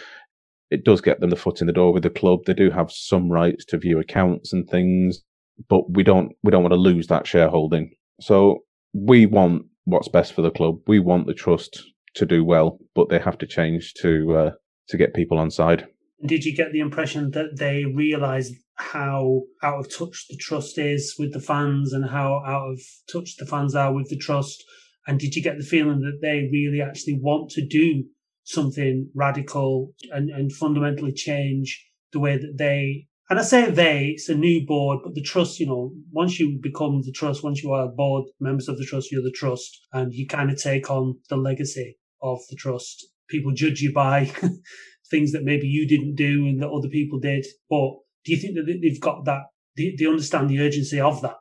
[0.71, 2.39] it does get them the foot in the door with the club.
[2.45, 5.21] They do have some rights to view accounts and things,
[5.69, 7.91] but we don't we don't want to lose that shareholding.
[8.21, 8.59] So
[8.93, 10.77] we want what's best for the club.
[10.87, 11.83] We want the trust
[12.15, 14.51] to do well, but they have to change to uh,
[14.89, 15.87] to get people on side.
[16.25, 21.15] Did you get the impression that they realised how out of touch the trust is
[21.19, 22.81] with the fans and how out of
[23.11, 24.63] touch the fans are with the trust?
[25.05, 28.05] And did you get the feeling that they really actually want to do
[28.45, 34.29] something radical and, and fundamentally change the way that they and I say they, it's
[34.29, 37.71] a new board, but the trust, you know, once you become the trust, once you
[37.71, 41.19] are board members of the trust, you're the trust, and you kind of take on
[41.29, 43.07] the legacy of the trust.
[43.29, 44.31] People judge you by
[45.13, 47.45] things that maybe you didn't do and that other people did.
[47.69, 47.91] But
[48.25, 49.43] do you think that they've got that?
[49.77, 51.35] They, they understand the urgency of that?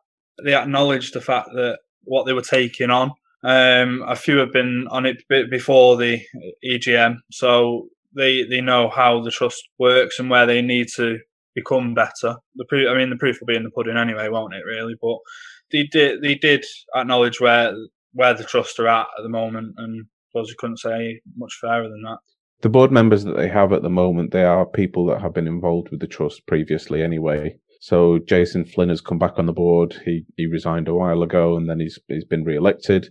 [0.45, 3.13] They acknowledge the fact that what they were taking on
[3.45, 6.21] um, a few have been on it before the
[6.65, 11.19] EGM, so they they know how the trust works and where they need to
[11.55, 12.37] become better.
[12.55, 14.65] The proof, I mean, the proof will be in the pudding anyway, won't it?
[14.65, 15.19] Really, but
[15.73, 17.75] they did they did acknowledge where
[18.13, 21.59] where the trust are at at the moment, and I suppose you couldn't say much
[21.61, 22.19] fairer than that.
[22.63, 25.49] The board members that they have at the moment, they are people that have been
[25.49, 27.59] involved with the trust previously anyway.
[27.81, 30.01] So Jason Flynn has come back on the board.
[30.05, 33.09] He he resigned a while ago, and then he's he's been re-elected.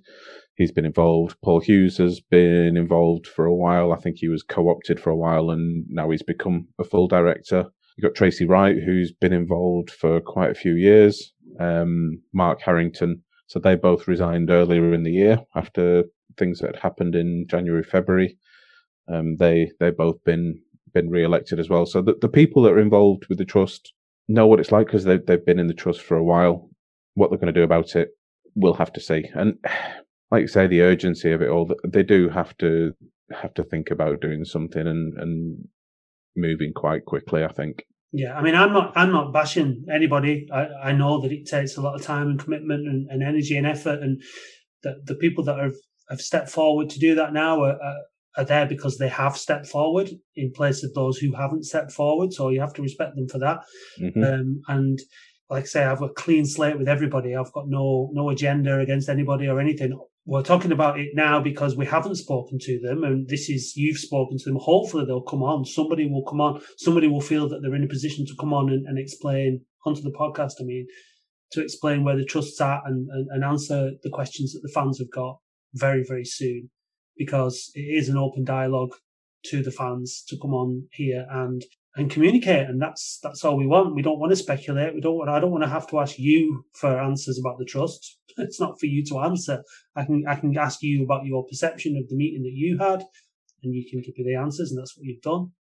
[0.55, 1.35] He's been involved.
[1.43, 3.91] Paul Hughes has been involved for a while.
[3.91, 7.65] I think he was co-opted for a while, and now he's become a full director.
[7.97, 11.33] You've got Tracy Wright, who's been involved for quite a few years.
[11.59, 13.23] Um, Mark Harrington.
[13.47, 16.05] So they both resigned earlier in the year after
[16.37, 18.37] things that had happened in January, February.
[19.07, 20.61] Um, they they both been
[20.93, 21.85] been re-elected as well.
[21.85, 23.93] So the, the people that are involved with the trust
[24.27, 26.69] know what it's like because they've, they've been in the trust for a while.
[27.13, 28.09] What they're going to do about it,
[28.55, 29.25] we'll have to see.
[29.33, 29.55] And
[30.31, 32.93] like you say, the urgency of it all, they do have to
[33.31, 35.67] have to think about doing something and, and
[36.35, 37.83] moving quite quickly, I think.
[38.13, 40.47] Yeah, I mean, I'm not, I'm not bashing anybody.
[40.53, 43.55] I, I know that it takes a lot of time and commitment and, and energy
[43.55, 44.21] and effort, and
[44.83, 45.75] that the people that have,
[46.09, 47.99] have stepped forward to do that now are, are,
[48.37, 52.33] are there because they have stepped forward in place of those who haven't stepped forward.
[52.33, 53.59] So you have to respect them for that.
[53.99, 54.23] Mm-hmm.
[54.23, 54.99] Um, and
[55.49, 57.35] like I say, I've a clean slate with everybody.
[57.35, 59.97] I've got no no agenda against anybody or anything.
[60.25, 63.97] We're talking about it now because we haven't spoken to them, and this is you've
[63.97, 64.59] spoken to them.
[64.61, 65.65] Hopefully, they'll come on.
[65.65, 66.61] Somebody will come on.
[66.77, 70.01] Somebody will feel that they're in a position to come on and, and explain onto
[70.01, 70.53] the podcast.
[70.61, 70.87] I mean,
[71.51, 74.99] to explain where the trust's at and, and, and answer the questions that the fans
[74.99, 75.37] have got
[75.73, 76.69] very very soon
[77.23, 78.95] because it is an open dialogue
[79.45, 81.63] to the fans to come on here and
[81.95, 83.93] and communicate and that's that's all we want.
[83.93, 84.95] We don't want to speculate.
[84.95, 87.71] We don't want i don't want to have to ask you for answers about the
[87.73, 88.17] trust.
[88.37, 89.61] It's not for you to answer.
[89.95, 93.01] I can i can ask you about your perception of the meeting that you had
[93.61, 95.51] and you can give me the answers and that's what you've done.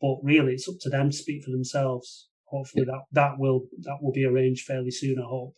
[0.00, 2.28] But really it's up to them to speak for themselves.
[2.46, 5.54] Hopefully that that will that will be arranged fairly soon i hope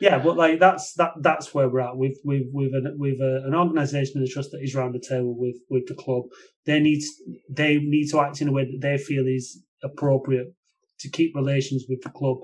[0.00, 3.42] yeah, but like that's that that's where we're at with with with an with a,
[3.46, 6.24] an organisation and a trust that is around the table with with the club.
[6.66, 7.02] They need
[7.48, 10.52] they need to act in a way that they feel is appropriate
[11.00, 12.38] to keep relations with the club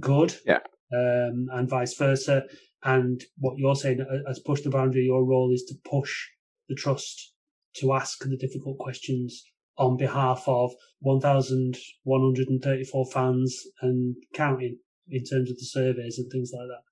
[0.00, 0.34] good.
[0.44, 0.60] Yeah.
[0.92, 2.44] Um, and vice versa.
[2.84, 6.28] And what you're saying as push the boundary, your role is to push
[6.68, 7.32] the trust
[7.76, 9.44] to ask the difficult questions
[9.78, 14.78] on behalf of 1,134 fans and counting
[15.10, 16.82] in terms of the surveys and things like that.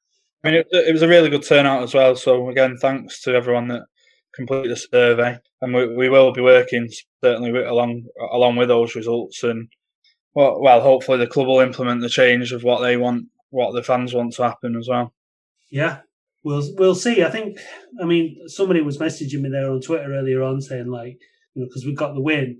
[0.43, 2.17] I mean, it, it, was a really good turnout as well.
[2.17, 3.85] So again, thanks to everyone that
[4.35, 6.89] completed the survey, and we, we will be working
[7.23, 9.43] certainly along along with those results.
[9.43, 9.69] And
[10.35, 13.83] well, well, hopefully the club will implement the change of what they want, what the
[13.83, 15.15] fans want to happen as well.
[15.71, 16.01] Yeah,
[16.43, 17.23] we'll we'll see.
[17.23, 17.59] I think.
[18.01, 21.19] I mean, somebody was messaging me there on Twitter earlier on saying like,
[21.55, 22.59] you know, because we got the win,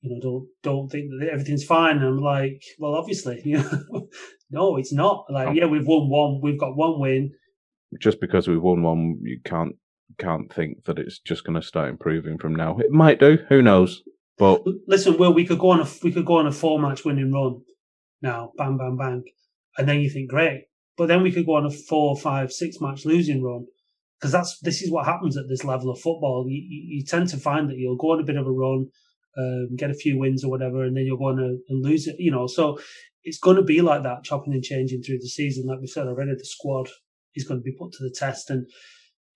[0.00, 1.98] you know, don't don't think that everything's fine.
[1.98, 4.08] And I'm like, well, obviously, you know,
[4.52, 5.26] no, it's not.
[5.28, 5.52] Like, oh.
[5.52, 7.32] yeah, we've won one, we've got one win.
[8.00, 9.74] Just because we've won one, you can't
[10.18, 12.78] can't think that it's just going to start improving from now.
[12.78, 13.38] It might do.
[13.48, 14.02] Who knows?
[14.38, 17.04] But listen, Will, we could go on a we could go on a four match
[17.04, 17.62] winning run
[18.22, 19.24] now, bang, bang, bang,
[19.76, 20.64] and then you think great.
[20.96, 23.66] But then we could go on a four, five, six match losing run
[24.18, 26.46] because that's this is what happens at this level of football.
[26.48, 28.88] You, you, you tend to find that you'll go on a bit of a run,
[29.36, 32.16] um, get a few wins or whatever, and then you're going to and lose it.
[32.18, 32.78] You know, so
[33.24, 35.66] it's going to be like that, chopping and changing through the season.
[35.66, 36.88] Like we said already, the squad
[37.34, 38.66] is going to be put to the test, and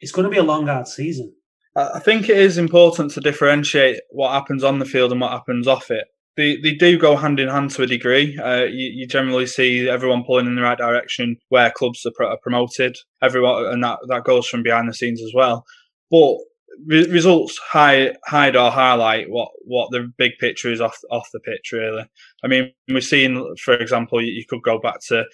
[0.00, 1.34] it's going to be a long, hard season.
[1.76, 5.66] I think it is important to differentiate what happens on the field and what happens
[5.66, 6.06] off it.
[6.36, 8.38] They, they do go hand in hand to a degree.
[8.38, 12.38] Uh, you, you, generally see everyone pulling in the right direction where clubs are, are
[12.42, 12.96] promoted.
[13.22, 15.64] Everyone, and that, that goes from behind the scenes as well.
[16.10, 16.36] But
[16.84, 21.40] re- results hide hide or highlight what what the big picture is off off the
[21.40, 21.72] pitch.
[21.72, 22.04] Really,
[22.44, 25.24] I mean, we've seen, for example, you, you could go back to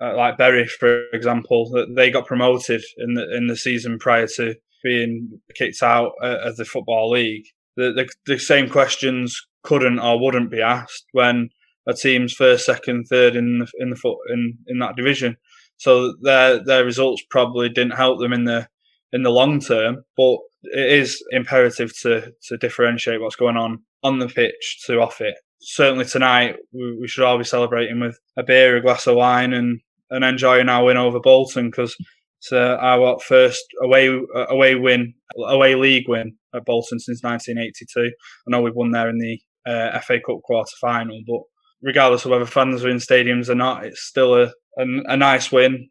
[0.00, 4.26] uh, like Bury, for example, that they got promoted in the in the season prior
[4.36, 7.44] to being kicked out uh, of the football league,
[7.76, 11.50] the, the the same questions couldn't or wouldn't be asked when
[11.86, 15.36] a team's first, second, third in the in the foot in in that division.
[15.76, 18.68] So their their results probably didn't help them in the
[19.12, 24.18] in the long term, but it is imperative to to differentiate what's going on on
[24.18, 25.34] the pitch to off it.
[25.62, 29.52] Certainly tonight, we, we should all be celebrating with a beer, a glass of wine,
[29.52, 31.96] and and enjoying our win over Bolton because
[32.40, 34.18] it's uh, our first away
[34.48, 38.00] away win, away league win at Bolton since 1982.
[38.00, 38.10] I
[38.50, 41.40] know we've won there in the uh, FA Cup quarter final, but
[41.82, 45.52] regardless of whether fans are in stadiums or not, it's still a, a, a nice
[45.52, 45.90] win.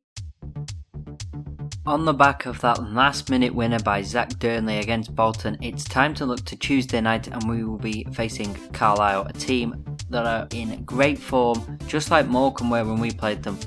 [1.86, 6.14] On the back of that last minute winner by Zach Dearnley against Bolton, it's time
[6.16, 10.48] to look to Tuesday night and we will be facing Carlisle, a team that are
[10.52, 13.58] in great form, just like Morecambe were when we played them.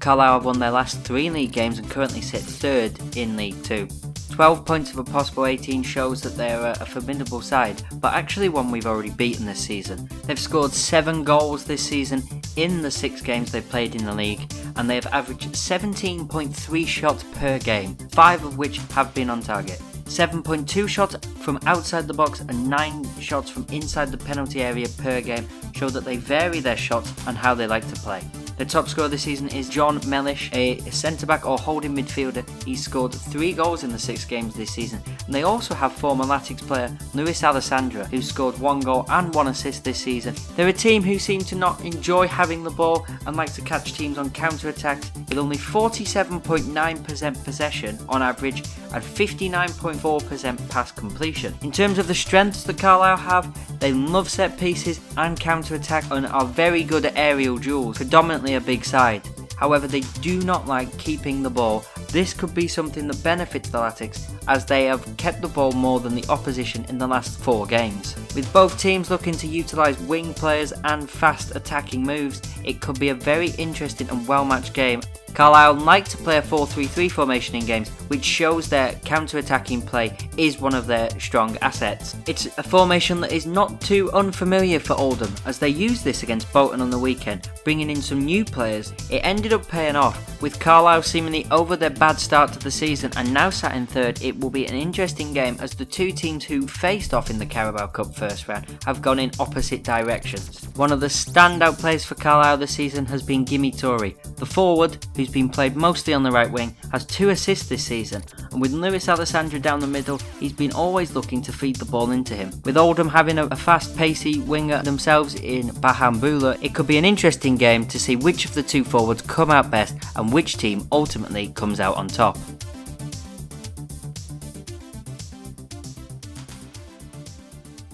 [0.00, 3.86] Carlisle have won their last three league games and currently sit third in League Two.
[4.30, 8.70] 12 points of a possible 18 shows that they're a, formidable side, but actually one
[8.70, 10.08] we've already beaten this season.
[10.26, 12.22] They've scored 7 goals this season
[12.58, 17.24] in the 6 games they've played in the league, and they have averaged 17.3 shots
[17.34, 19.80] per game, 5 of which have been on target.
[20.06, 25.20] 7.2 shots from outside the box and 9 shots from inside the penalty area per
[25.20, 28.22] game show that they vary their shots and how they like to play.
[28.58, 32.44] The top scorer this season is Jon Mellish, a centre back or holding midfielder.
[32.64, 35.00] He's scored three goals in the six games this season.
[35.26, 39.46] And they also have former Latics player Lewis Alessandra, who scored one goal and one
[39.46, 40.34] assist this season.
[40.56, 43.92] They're a team who seem to not enjoy having the ball and like to catch
[43.92, 51.54] teams on counter attacks, with only 47.9% possession on average and 59.4% pass completion.
[51.62, 56.10] In terms of the strengths that Carlisle have, they love set pieces and counter attack
[56.10, 59.22] and are very good at aerial duels, predominantly a big side.
[59.56, 61.84] However, they do not like keeping the ball.
[62.12, 66.00] This could be something that benefits the Latics as they have kept the ball more
[66.00, 68.16] than the opposition in the last four games.
[68.34, 73.10] With both teams looking to utilise wing players and fast attacking moves, it could be
[73.10, 75.00] a very interesting and well matched game
[75.34, 80.60] Carlisle like to play a 4-3-3 formation in games, which shows their counter-attacking play is
[80.60, 82.16] one of their strong assets.
[82.26, 86.52] It's a formation that is not too unfamiliar for Oldham, as they used this against
[86.52, 88.92] Bolton on the weekend, bringing in some new players.
[89.10, 93.12] It ended up paying off, with Carlisle seemingly over their bad start to the season
[93.16, 94.20] and now sat in third.
[94.22, 97.46] It will be an interesting game as the two teams who faced off in the
[97.46, 100.64] Carabao Cup first round have gone in opposite directions.
[100.76, 105.04] One of the standout players for Carlisle this season has been Gime Touré, the forward
[105.16, 108.22] who's been played mostly on the right wing, has two assists this season,
[108.52, 112.10] and with Lewis Alessandra down the middle, he's been always looking to feed the ball
[112.10, 112.50] into him.
[112.64, 117.56] With Oldham having a, fast, pacey winger themselves in Bahamboula, it could be an interesting
[117.56, 121.48] game to see which of the two forwards come out best and which team ultimately
[121.48, 122.36] comes out on top.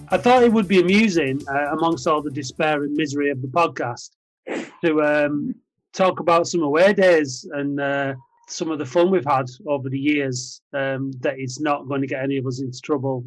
[0.09, 3.47] I thought it would be amusing, uh, amongst all the despair and misery of the
[3.47, 4.11] podcast,
[4.83, 5.55] to um,
[5.93, 8.13] talk about some away days and uh,
[8.47, 10.61] some of the fun we've had over the years.
[10.73, 13.25] Um, that it's not going to get any of us into trouble,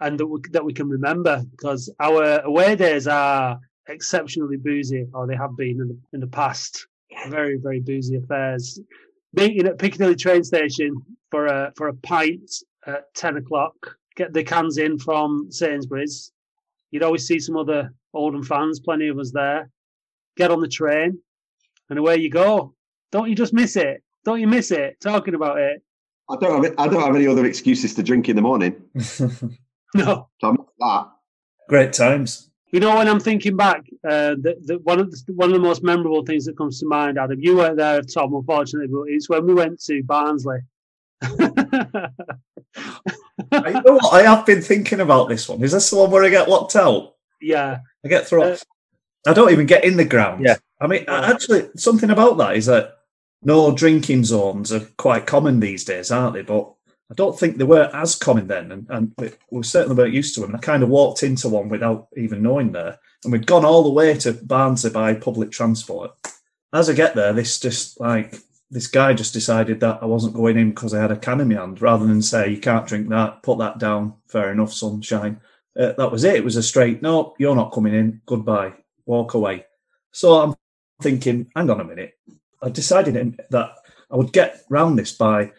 [0.00, 5.26] and that we, that we can remember because our away days are exceptionally boozy, or
[5.26, 6.86] they have been in the, in the past.
[7.28, 8.80] Very very boozy affairs.
[9.34, 12.50] Meeting at Piccadilly train station for a for a pint
[12.86, 13.97] at ten o'clock.
[14.18, 16.32] Get the cans in from Sainsbury's.
[16.90, 19.70] You'd always see some other Oldham fans, plenty of us there.
[20.36, 21.20] Get on the train,
[21.88, 22.74] and away you go.
[23.12, 24.02] Don't you just miss it?
[24.24, 25.00] Don't you miss it?
[25.00, 25.84] Talking about it.
[26.28, 28.74] I don't have I don't have any other excuses to drink in the morning.
[29.94, 31.06] no, so I'm that.
[31.68, 32.50] Great times.
[32.72, 35.60] You know, when I'm thinking back, uh, the, the, one of the, one of the
[35.60, 39.28] most memorable things that comes to mind, Adam, you weren't there, Tom, unfortunately, but it's
[39.28, 40.58] when we went to Barnsley.
[41.22, 41.30] You
[43.50, 44.12] know what?
[44.12, 45.62] I have been thinking about this one.
[45.62, 47.14] Is this the one where I get locked out?
[47.40, 48.52] Yeah, I get thrown.
[48.52, 48.56] Uh,
[49.26, 50.44] I don't even get in the ground.
[50.44, 52.98] Yeah, I mean, actually, something about that is that
[53.42, 56.42] no drinking zones are quite common these days, aren't they?
[56.42, 56.72] But
[57.10, 60.34] I don't think they were as common then, and, and we, we certainly weren't used
[60.34, 60.50] to them.
[60.50, 63.82] And I kind of walked into one without even knowing there, and we'd gone all
[63.82, 66.12] the way to Barnsley by public transport.
[66.72, 68.34] As I get there, this just like
[68.70, 71.48] this guy just decided that I wasn't going in because I had a can in
[71.48, 75.40] my hand, rather than say you can't drink that, put that down, fair enough, sunshine.
[75.78, 76.36] Uh, that was it.
[76.36, 78.20] It was a straight no, you're not coming in.
[78.26, 78.74] Goodbye,
[79.06, 79.64] walk away.
[80.12, 80.54] So I'm
[81.00, 82.18] thinking, hang on a minute.
[82.62, 83.74] I decided that
[84.10, 85.52] I would get round this by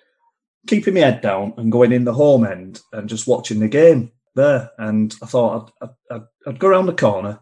[0.68, 4.12] keeping my head down and going in the home end and just watching the game
[4.36, 4.72] there.
[4.78, 7.40] And I thought I'd, I'd, I'd go around the corner,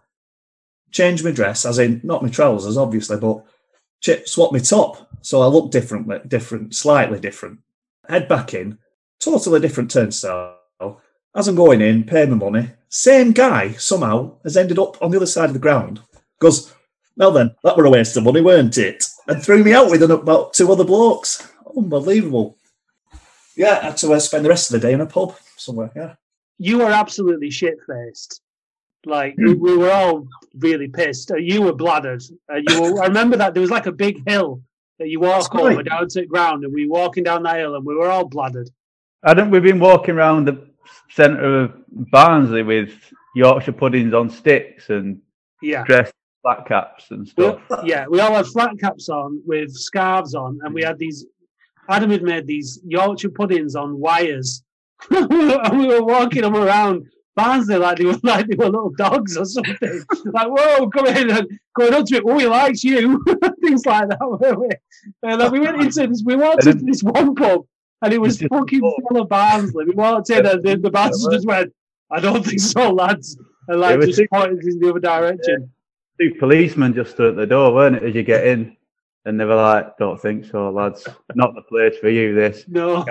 [0.91, 3.43] change my dress, as in not my trousers, obviously, but
[4.25, 7.59] swap my top so I look different, different, slightly different.
[8.07, 8.77] Head back in,
[9.19, 10.55] totally different turnstile.
[11.35, 15.17] As I'm going in, pay my money, same guy somehow has ended up on the
[15.17, 16.01] other side of the ground.
[16.39, 16.73] Goes,
[17.15, 19.03] well then, that were a waste of money, weren't it?
[19.27, 21.47] And threw me out with about two other blokes.
[21.75, 22.57] Unbelievable.
[23.55, 25.91] Yeah, I had to uh, spend the rest of the day in a pub somewhere.
[25.95, 26.13] Yeah.
[26.59, 28.41] You were absolutely shit faced.
[29.05, 31.31] Like we, we were all really pissed.
[31.37, 32.23] You were bladdered.
[32.51, 34.61] Uh, you were, I remember that there was like a big hill
[34.99, 37.53] that you walk That's over down to the ground, and we were walking down the
[37.53, 38.69] hill, and we were all bladdered.
[39.23, 40.67] Hadn't we been walking around the
[41.09, 42.93] centre of Barnsley with
[43.35, 45.21] Yorkshire puddings on sticks and
[45.61, 45.83] Yeah.
[45.83, 47.59] dressed flat caps and We, stuff?
[47.83, 51.25] yeah, we all had flat caps on with scarves on, and we had these.
[51.89, 54.63] Adam had made these Yorkshire puddings on wires,
[55.09, 57.07] and we were walking them around
[57.37, 60.03] Barnsley like they were like they were little dogs or something.
[60.25, 62.23] like, whoa, come in and going up to it.
[62.25, 63.23] Oh, he likes you,
[63.61, 64.17] things like that.
[64.21, 64.69] weren't we?
[65.21, 66.23] And then we went into this.
[66.25, 67.61] We walked into this one pub,
[68.01, 69.21] and it was fucking full.
[69.21, 69.85] of Barnsley.
[69.85, 71.71] We walked in, and the, the bastard just went,
[72.09, 74.31] "I don't think so, lads," and like just sick.
[74.31, 75.71] pointed in the other direction.
[76.19, 78.75] Two policemen just stood at the door, weren't it, as you get in?
[79.25, 81.07] And they were like, don't think so, lads.
[81.35, 82.63] Not the place for you, this.
[82.67, 83.05] No.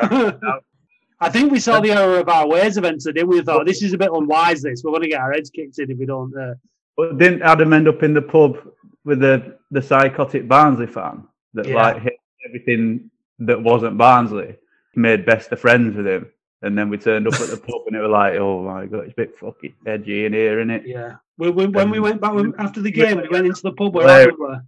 [1.20, 3.36] I think we saw the error of our ways eventually, didn't we?
[3.38, 4.62] We thought this is a bit unwise.
[4.62, 6.36] This we're going to get our heads kicked in if we don't.
[6.36, 6.54] Uh,
[6.96, 8.58] But didn't Adam end up in the pub
[9.04, 11.74] with the, the psychotic Barnsley fan that Yeah.
[11.76, 12.14] like hit
[12.46, 13.10] everything
[13.40, 14.56] that wasn't Barnsley,
[14.94, 16.26] made best of friends with him?
[16.62, 19.04] And then we turned up at the pub and it was like, oh my god,
[19.04, 20.86] it's a bit fucking edgy in here, isn't it?
[20.86, 21.16] yeah.
[21.38, 24.08] We, we, when we went back after the game, we went into the pub where.
[24.08, 24.60] Adam were,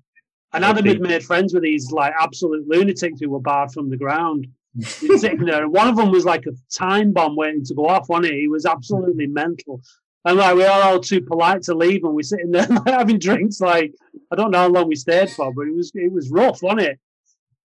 [0.53, 3.97] and Adam had made friends with these like absolute lunatics who were barred from the
[3.97, 4.47] ground.
[4.81, 8.09] Sitting there, and one of them was like a time bomb waiting to go off.
[8.09, 8.41] Wasn't he?
[8.43, 9.81] He was absolutely mental.
[10.25, 13.61] And like we are all too polite to leave, and we're sitting there having drinks.
[13.61, 13.95] Like
[14.31, 16.83] I don't know how long we stayed for, but it was it was rough, wasn't
[16.83, 16.99] it?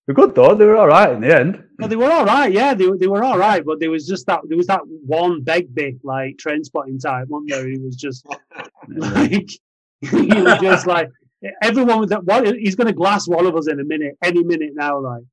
[0.06, 1.64] They're good though, they were alright in the end.
[1.80, 2.52] They were all right.
[2.52, 3.64] Yeah, they, were- they were all right.
[3.66, 7.52] But there was just that there was that one Begbie like train spotting type, wasn't
[7.52, 7.68] there?
[7.68, 8.26] He was just
[8.88, 9.50] like
[10.02, 11.10] he was just like
[11.62, 12.24] everyone was that.
[12.26, 15.24] What he's going to glass one of us in a minute, any minute now, like.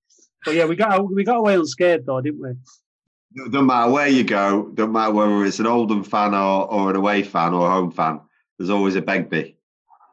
[0.45, 2.51] But yeah, we got we got away unscathed though, didn't we?
[2.51, 6.91] It Doesn't matter where you go, don't matter whether it's an Oldham fan or, or
[6.91, 8.21] an away fan or a home fan,
[8.59, 9.57] there's always a Begbie.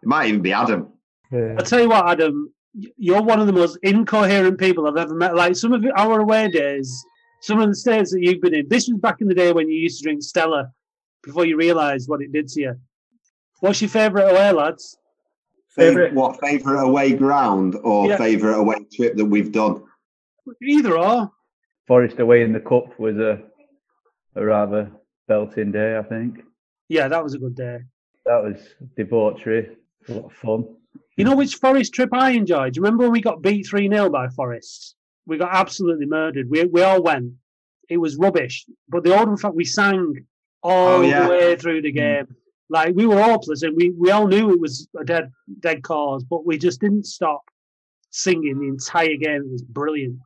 [0.04, 0.90] It might even be Adam.
[1.32, 1.56] Yeah.
[1.58, 5.36] I tell you what, Adam, you're one of the most incoherent people I've ever met.
[5.36, 6.96] Like some of our away days,
[7.42, 8.68] some of the states that you've been in.
[8.70, 10.72] This was back in the day when you used to drink Stella
[11.24, 12.76] before you realised what it did to you.
[13.62, 14.96] What's your favourite away, lads?
[15.70, 16.40] Favourite- Favourite what?
[16.40, 18.18] Favourite away ground or Yeah.
[18.18, 19.82] favourite away trip that we've done?
[20.62, 21.32] Either or.
[21.88, 23.42] Forest away in the cup was a
[24.36, 24.92] a rather
[25.28, 26.40] belting day, I think.
[26.90, 27.80] Yeah, that was a good day.
[28.26, 28.58] That was
[28.96, 29.70] debauchery,
[30.08, 30.66] a lot of fun.
[31.16, 32.74] You know which Forest trip I enjoyed?
[32.74, 34.96] Do you remember when we got beat 3 0 by Forest?
[35.26, 36.50] We got absolutely murdered.
[36.50, 37.34] We, we all went.
[37.90, 38.66] It was rubbish.
[38.90, 40.26] But the Oldham fact we sang
[40.62, 41.24] all Oh, yeah.
[41.24, 42.26] the way through the game.
[42.26, 42.36] Mm.
[42.70, 45.32] Like we were hopeless and we, we all knew it was a dead
[45.62, 47.42] dead cause, but we just didn't stop
[48.12, 49.42] singing the entire game.
[49.46, 50.20] It was brilliant.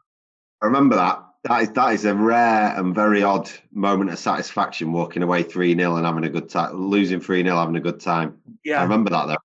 [0.62, 1.24] I remember that.
[1.44, 5.76] That is that is a rare and very odd moment of satisfaction walking away 3
[5.76, 8.38] 0 and having a good time, losing 3 0, having a good time.
[8.64, 8.80] Yeah.
[8.80, 9.38] I remember that though.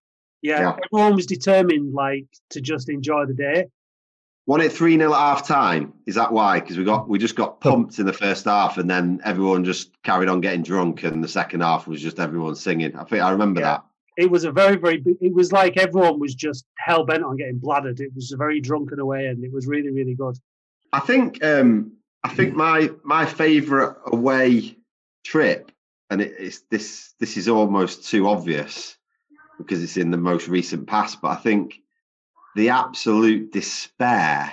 [0.43, 0.61] yeah.
[0.61, 0.77] yeah.
[0.93, 3.67] Everyone was determined like to just enjoy the day.
[4.45, 5.95] Won it 3 0 at half time.
[6.07, 6.61] Is that why?
[6.61, 9.91] Because we got we just got pumped in the first half and then everyone just
[10.03, 12.95] carried on getting drunk and the second half was just everyone singing.
[12.95, 13.67] I think I remember Yeah.
[13.69, 13.85] that.
[14.19, 17.59] It was a very, very it was like everyone was just hell bent on getting
[17.59, 18.01] bladdered.
[18.01, 20.37] It was a very drunken away and it was really, really good.
[20.93, 24.76] I think um I think my my favourite away
[25.24, 25.70] trip,
[26.11, 28.97] and it, it's this this is almost too obvious
[29.59, 31.80] because it's in the most recent past, but I think
[32.55, 34.53] the absolute despair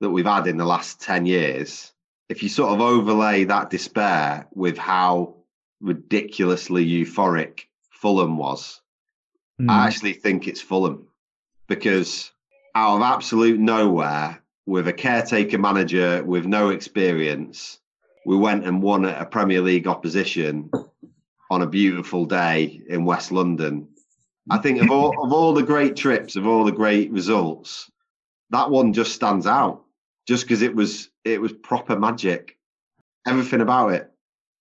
[0.00, 1.92] that we've had in the last 10 years,
[2.28, 5.36] if you sort of overlay that despair with how
[5.80, 7.60] ridiculously euphoric
[7.90, 8.80] Fulham was,
[9.60, 9.70] Mm.
[9.70, 11.06] I actually think it's Fulham
[11.68, 12.32] because
[12.74, 17.80] out of absolute nowhere, with a caretaker manager with no experience,
[18.26, 20.70] we went and won a Premier League opposition
[21.50, 23.88] on a beautiful day in West London.
[24.50, 27.90] I think of all of all the great trips, of all the great results,
[28.50, 29.84] that one just stands out.
[30.26, 32.56] Just because it was it was proper magic.
[33.26, 34.10] Everything about it.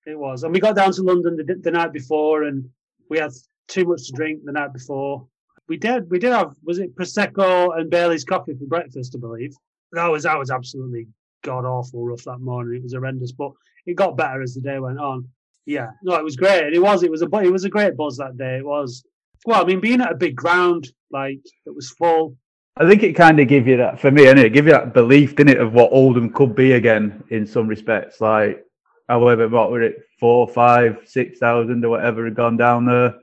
[0.05, 0.43] It was.
[0.43, 2.69] And we got down to London the, the night before and
[3.09, 3.31] we had
[3.67, 5.27] too much to drink the night before.
[5.67, 9.55] We did we did have was it Prosecco and Bailey's coffee for breakfast, I believe.
[9.91, 11.07] That was that was absolutely
[11.43, 12.77] god awful rough that morning.
[12.77, 13.51] It was horrendous, but
[13.85, 15.27] it got better as the day went on.
[15.65, 16.73] Yeah, no, it was great.
[16.73, 18.57] It was it was a it was a great buzz that day.
[18.57, 19.03] It was
[19.45, 22.35] well, I mean, being at a big ground like it was full.
[22.77, 24.93] I think it kind of gave you that for me, and it gave you that
[24.93, 28.21] belief, didn't it, of what Oldham could be again in some respects.
[28.21, 28.65] Like
[29.07, 33.15] however, what were it, four, five, six thousand or whatever had gone down there.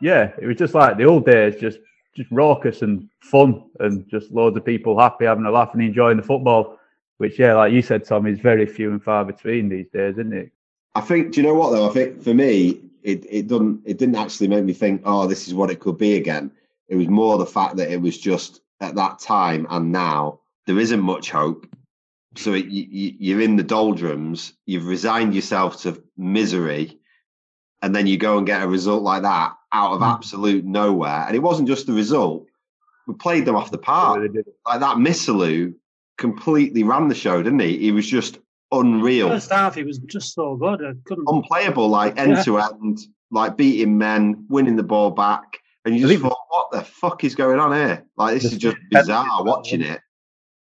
[0.00, 1.78] Yeah, it was just like the old days, just
[2.14, 6.16] just raucous and fun, and just loads of people happy, having a laugh and enjoying
[6.16, 6.78] the football.
[7.18, 10.32] Which, yeah, like you said, Tom, is very few and far between these days, isn't
[10.32, 10.52] it?
[10.94, 11.32] I think.
[11.32, 11.88] Do you know what though?
[11.88, 13.82] I think for me, it it doesn't.
[13.84, 15.02] It didn't actually make me think.
[15.04, 16.50] Oh, this is what it could be again.
[16.88, 20.78] It was more the fact that it was just at that time and now there
[20.78, 21.66] isn't much hope.
[22.36, 24.52] So it, you, you're in the doldrums.
[24.66, 26.98] You've resigned yourself to misery,
[27.82, 30.04] and then you go and get a result like that out of hmm.
[30.04, 31.24] absolute nowhere.
[31.26, 32.46] And it wasn't just the result.
[33.06, 34.20] We played them off the park.
[34.66, 35.74] Like that Missilou
[36.18, 37.78] completely ran the show, didn't he?
[37.78, 38.38] He was just
[38.72, 40.84] unreal First half, he was just so good.
[40.84, 41.26] I couldn't.
[41.28, 43.00] unplayable, like end to end,
[43.30, 47.34] like beating men, winning the ball back, and you just thought, "What the fuck is
[47.34, 50.00] going on here?" Like this The is just bizarre watching it,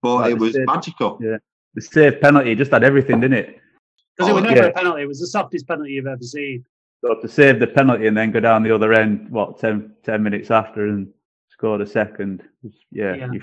[0.00, 1.18] but Like it was save- magical.
[1.20, 1.36] Yeah.
[1.74, 3.56] The save penalty just had everything, didn't it?
[4.20, 4.66] Oh, because it was Oh, never yeah.
[4.66, 5.02] a penalty.
[5.02, 6.64] It was the softest penalty you've ever seen.
[7.02, 10.22] So to save the penalty and then go down the other end, what 10, 10
[10.22, 11.08] minutes after and
[11.48, 12.42] score the second,
[12.92, 13.32] yeah, Yeah.
[13.32, 13.42] you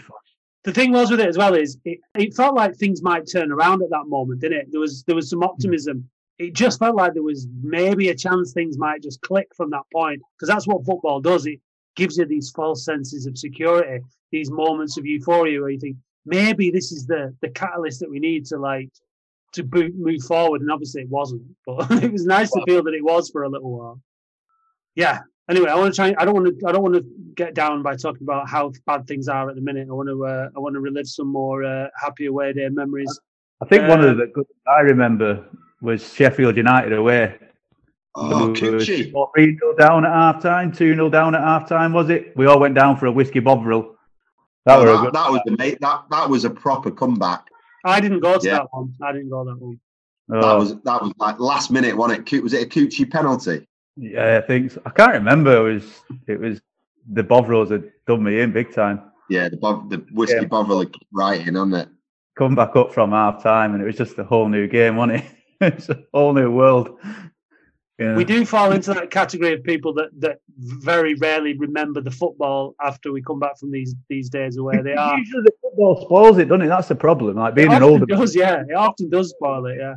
[0.64, 3.52] The thing was with it as well is it, it felt like things might turn
[3.52, 4.68] around at that moment, didn't it?
[4.72, 5.46] There was there was some hmm.
[5.46, 6.10] optimism.
[6.38, 9.84] It just felt like there was maybe a chance things might just click from that
[9.92, 11.46] point because that's what football does.
[11.46, 11.60] It
[11.98, 14.02] gives you these false senses of security,
[14.32, 18.20] these moments of euphoria where you think maybe this is the the catalyst that we
[18.20, 18.90] need to like
[19.54, 20.62] to boot, move forward.
[20.62, 23.50] And obviously it wasn't, but it was nice to feel that it was for a
[23.50, 24.02] little while.
[24.96, 25.20] Yeah.
[25.50, 26.14] Anyway, I want to try.
[26.18, 26.68] I don't want to.
[26.68, 29.62] I don't want to get down by talking about how bad things are at the
[29.62, 29.88] minute.
[29.90, 30.24] I want to.
[30.26, 33.20] Uh, I want to relive some more uh, happy away day memories.
[33.62, 35.44] I think one Uh, of the good I remember
[35.82, 37.36] was Sheffield United away.
[38.16, 39.12] Oh, We were Coochie.
[39.36, 42.36] 3 0 down at half time, 2 0 down at half time, was it?
[42.38, 43.96] We all went down for a whiskey bovril.
[44.66, 45.80] That, Oh, a that, good, that was a mate.
[45.82, 47.46] That that was a proper comeback.
[47.86, 48.54] I didn't go to Yeah.
[48.60, 48.94] that one.
[49.02, 49.80] I didn't go to that one.
[50.32, 52.44] oh, That was that was like last minute, wasn't it?
[52.44, 53.68] Was it a Coochie penalty?
[53.98, 54.82] yeah, I think so.
[54.86, 55.70] I can't remember.
[55.70, 56.62] It was, it was
[57.12, 59.02] the Bovrils had done me in big time.
[59.30, 60.48] Yeah, the Bov- the whiskey Yeah.
[60.48, 61.90] Bovril right in, on it?
[62.38, 65.20] Come back up from half time, and it was just a whole new game, wasn't
[65.22, 65.26] it?
[65.62, 66.98] it's a whole new world.
[68.00, 68.16] Yeah.
[68.16, 72.74] We do fall into that category of people that, that very rarely remember the football
[72.82, 74.82] after we come back from these these days away.
[74.82, 75.18] They are.
[75.18, 76.70] Usually the football spoils it, doesn't it?
[76.70, 77.36] That's the problem.
[77.36, 78.64] Like It being an older, does, yeah.
[78.68, 79.96] It often does spoil it, yeah.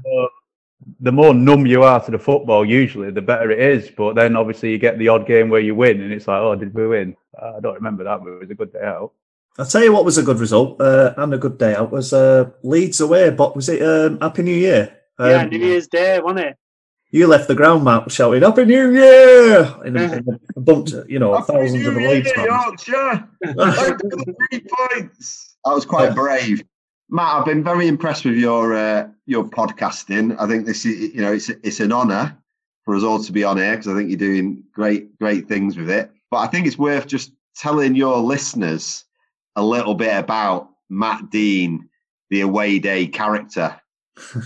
[0.99, 3.89] the more numb you are to the football, usually the better it is.
[3.89, 6.57] But then obviously you get the odd game where you win, and it's like, oh,
[6.57, 7.17] did we win?
[7.41, 9.13] Uh, I don't remember that, but it was a good day out.
[9.59, 12.13] I'll tell you what was a good result uh, and a good day out was
[12.13, 13.31] uh, Leeds away.
[13.31, 14.97] But was it um, Happy New Year?
[15.19, 16.57] Um, yeah, New Year's Day, wasn't it?
[17.15, 21.11] You left the ground, Matt, shouting "Happy New Year!" in a, in a bunch, of,
[21.11, 22.47] you know, thousands of the Leeds fans.
[22.47, 23.29] Yorkshire.
[24.51, 25.57] three points.
[25.63, 26.65] That was quite brave,
[27.11, 27.35] Matt.
[27.35, 30.35] I've been very impressed with your uh, your podcasting.
[30.39, 32.35] I think this is, you know, it's it's an honour
[32.87, 35.77] for us all to be on here because I think you're doing great great things
[35.77, 36.11] with it.
[36.31, 39.05] But I think it's worth just telling your listeners
[39.55, 41.91] a little bit about Matt Dean,
[42.31, 43.79] the away day character,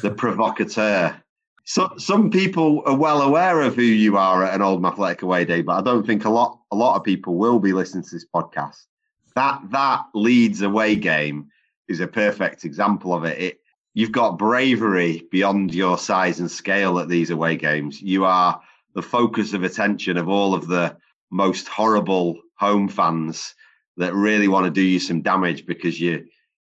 [0.03, 1.23] the provocateur.
[1.69, 5.45] So, some people are well aware of who you are at an Old Athletic away
[5.45, 8.11] day, but I don't think a lot a lot of people will be listening to
[8.15, 8.87] this podcast.
[9.35, 11.49] That that Leeds away game
[11.89, 13.39] is a perfect example of it.
[13.41, 13.61] it.
[13.95, 18.01] You've got bravery beyond your size and scale at these away games.
[18.01, 18.61] You are
[18.95, 20.97] the focus of attention of all of the
[21.33, 23.57] most horrible home fans
[23.97, 26.27] that really want to do you some damage because you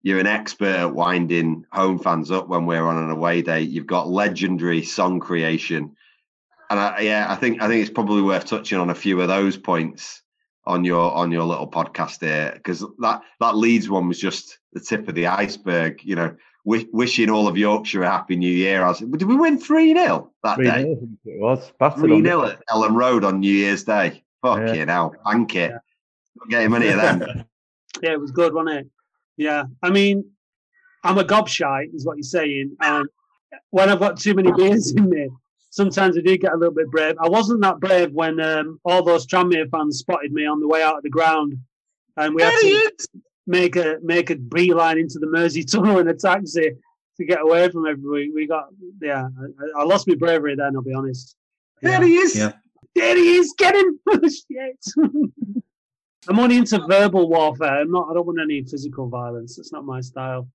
[0.06, 3.62] you're an expert at winding home fans up when we're on an away day.
[3.62, 5.96] You've got legendary song creation,
[6.70, 9.30] and I, yeah, I think I think it's probably worth touching on a few of
[9.30, 10.22] those points
[10.68, 14.80] on your on your little podcast here because that that Leeds one was just the
[14.80, 16.04] tip of the iceberg.
[16.04, 16.36] You know,
[16.66, 18.84] wi- wishing all of Yorkshire a happy New Year.
[18.84, 20.82] I was, did we win three 0 that 3 day?
[21.26, 24.24] It was battered Three on 0 at Elland Road on New Year's Day.
[24.44, 25.72] Fucking hell, thank it.
[25.72, 27.46] Not getting many of them.
[28.04, 28.92] Yeah, it was good, wasn't it?
[29.38, 29.64] Yeah.
[29.84, 30.24] I mean,
[31.04, 32.76] I'm a gobshite, is what you're saying.
[32.82, 33.08] And
[33.70, 35.30] when I've got too many beers in me,
[35.70, 37.16] sometimes I do get a little bit brave.
[37.20, 40.82] I wasn't that brave when um, all those Tranmere fans spotted me on the way
[40.82, 41.58] out of the ground.
[42.18, 42.92] And we had to
[43.48, 46.72] make a make a beeline into the Mersey tunnel in a taxi
[47.18, 48.32] to get away from everybody.
[48.34, 48.66] We got,
[49.02, 49.28] yeah,
[49.78, 51.36] I, I lost my bravery then, I'll be honest.
[51.82, 52.36] There he is.
[52.36, 52.54] Yeah.
[52.96, 54.00] There he is, get him!
[54.24, 54.86] Shit.
[56.28, 57.82] I'm only into verbal warfare.
[57.82, 58.10] I'm not.
[58.10, 59.58] I don't want any physical violence.
[59.58, 60.48] It's not my style.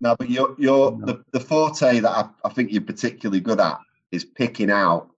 [0.00, 1.06] No, but you're, you're No.
[1.06, 3.78] the, the forte that I, I think you're particularly good at
[4.12, 5.10] is picking out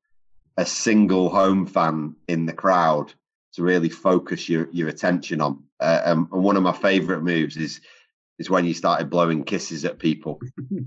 [0.57, 3.13] a single home fan in the crowd
[3.55, 5.63] to really focus your, your attention on.
[5.81, 7.81] Uh, um, and one of my favourite moves is
[8.39, 10.39] is when you started blowing kisses at people.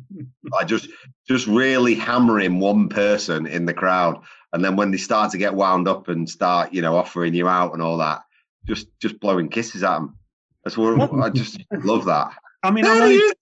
[0.60, 0.88] I just
[1.28, 4.22] just really hammering one person in the crowd,
[4.54, 7.48] and then when they start to get wound up and start, you know, offering you
[7.48, 8.22] out and all that,
[8.68, 10.18] just just blowing kisses at them.
[10.64, 12.32] That's what I just love that.
[12.64, 13.34] I mean, I There know he you- is.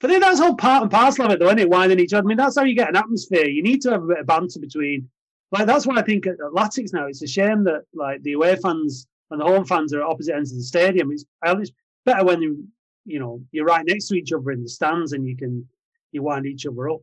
[0.00, 1.68] but then that's all part and parcel of it, though, isn't it?
[1.70, 2.26] Winding each other.
[2.26, 3.46] I mean, that's how you get an atmosphere.
[3.48, 5.08] You need to have a bit of banter between.
[5.52, 8.32] Like that's why I think at at Latics now it's a shame that like the
[8.34, 11.10] away fans and the home fans are at opposite ends of the stadium.
[11.12, 11.70] It's, it's
[12.04, 12.64] better when you
[13.04, 15.66] you know you're right next to each other in the stands and you can
[16.12, 17.00] you wind each other up.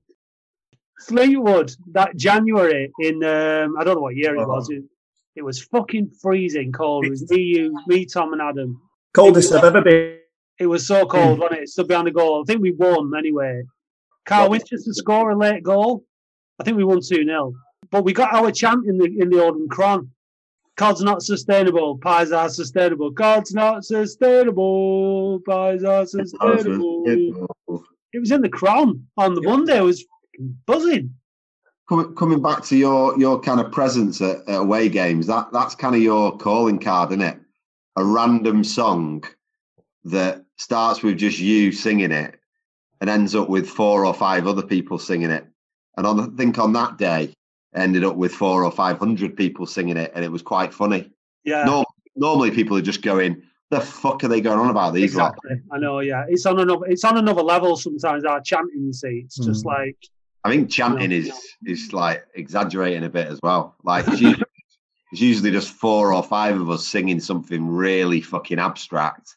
[1.01, 4.69] Fleetwood that January in um, I don't know what year it was.
[4.69, 4.83] It,
[5.37, 7.05] it was fucking freezing cold.
[7.05, 8.81] It was me, you, me, Tom, and Adam.
[9.13, 10.17] Coldest I've ever been.
[10.59, 11.41] It was so cold, hmm.
[11.41, 11.63] wasn't it?
[11.63, 12.41] It stood behind the goal.
[12.41, 13.61] I think we won anyway.
[14.25, 16.03] Carl Winchester score a late goal.
[16.59, 17.53] I think we won 2 0.
[17.91, 20.09] But we got our chant in the in the Oldham Chron.
[20.75, 23.11] Cod's not sustainable, pies are sustainable.
[23.13, 27.03] Cod's not sustainable, pies are sustainable.
[28.13, 29.77] It was in the Chron on the Monday.
[29.77, 30.05] It was
[30.65, 31.13] buzzing.
[31.89, 35.73] Coming, coming back to your your kind of presence at, at away games, that that's
[35.73, 37.39] kind of your calling card, isn't it?
[37.95, 39.23] A random song
[40.03, 42.39] that starts with just you singing it
[42.99, 45.45] and ends up with four or five other people singing it.
[45.95, 47.33] And on, I think on that day,
[47.73, 51.09] ended up with four or five hundred people singing it, and it was quite funny.
[51.45, 51.63] Yeah.
[51.63, 51.85] Norm,
[52.17, 55.61] normally, people are just going, "The fuck are they going on about these?" lot?" Exactly.
[55.71, 56.25] I know, yeah.
[56.27, 59.21] It's on another it's on another level sometimes our chanting, you see.
[59.25, 59.67] It's just Mm.
[59.67, 59.97] like
[60.47, 61.31] I think chanting is
[61.65, 63.75] is like exaggerating a bit as well.
[63.83, 64.45] Like it's usually,
[65.11, 69.35] it's usually just four or five of us singing something really fucking abstract,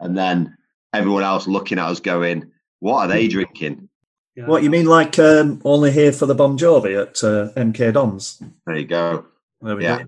[0.00, 0.56] and then
[0.94, 2.50] everyone else looking at us going,
[2.80, 3.88] "What are they drinking?"
[4.34, 4.46] yeah.
[4.46, 8.42] What you mean, like um, only here for the Bon Jovi at uh, MK Dons?
[8.66, 9.26] There you go.
[9.60, 9.98] There we Yeah.
[9.98, 10.04] go.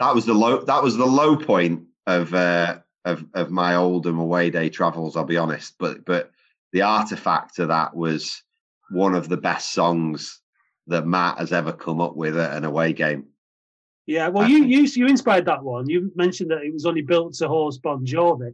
[0.00, 0.62] That was the low.
[0.64, 5.16] That was the low point of uh, of of my Oldham away day travels.
[5.16, 6.30] I'll be honest, but but
[6.72, 8.42] the artifact of that was
[8.92, 10.40] one of the best songs
[10.86, 13.26] that Matt has ever come up with at an away game.
[14.06, 15.88] Yeah, well, you you you inspired that one.
[15.88, 18.52] You mentioned that it was only built to host Bon Jovi,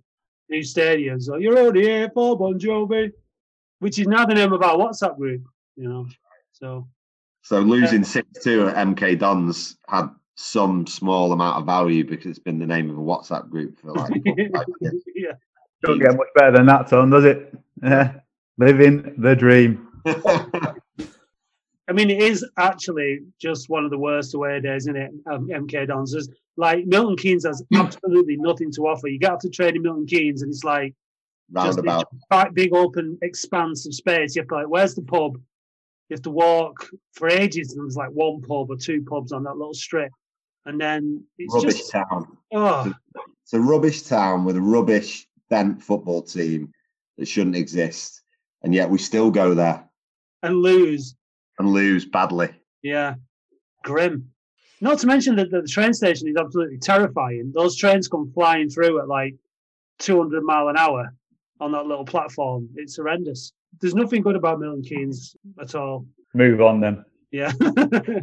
[0.50, 1.20] new stadium.
[1.20, 3.12] So you're only here for Bon Jovi,
[3.78, 5.42] which is now the name of our WhatsApp group.
[5.76, 6.06] You know,
[6.52, 6.86] so
[7.42, 12.38] So losing six two at MK Dons had some small amount of value because it's
[12.38, 14.34] been the name of a WhatsApp group for like four
[15.14, 15.32] yeah,
[15.82, 17.54] don't get much better than that, Tom, does it?
[17.82, 18.20] Yeah.
[18.58, 19.87] Living the dream.
[21.88, 25.10] I mean, it is actually just one of the worst away days, isn't it?
[25.30, 26.12] Um, MK Dons.
[26.12, 26.28] There's,
[26.58, 29.08] like Milton Keynes has absolutely nothing to offer.
[29.08, 30.94] You get up to trade in Milton Keynes, and it's like
[31.54, 32.08] just Roundabout.
[32.30, 34.36] quite big open expanse of space.
[34.36, 35.36] You have to like, where's the pub?
[36.08, 39.44] You have to walk for ages, and there's like one pub or two pubs on
[39.44, 40.12] that little strip,
[40.66, 42.36] and then it's Rubbish just town.
[42.52, 42.92] oh,
[43.44, 46.72] It's a rubbish town with a rubbish bent football team
[47.16, 48.22] that shouldn't exist,
[48.62, 49.87] and yet we still go there
[50.42, 51.14] and lose.
[51.58, 52.50] and lose badly.
[52.82, 53.14] Yeah,
[53.84, 54.30] grim.
[54.80, 57.50] Not to mention that the train station is absolutely terrifying.
[57.54, 59.34] Those trains come flying through at like
[59.98, 61.12] 200 mile an hour
[61.60, 62.68] on that little platform.
[62.76, 63.52] It's horrendous.
[63.80, 66.06] There's nothing good about Milton Keynes at all.
[66.34, 67.04] Move on then.
[67.32, 67.52] Yeah,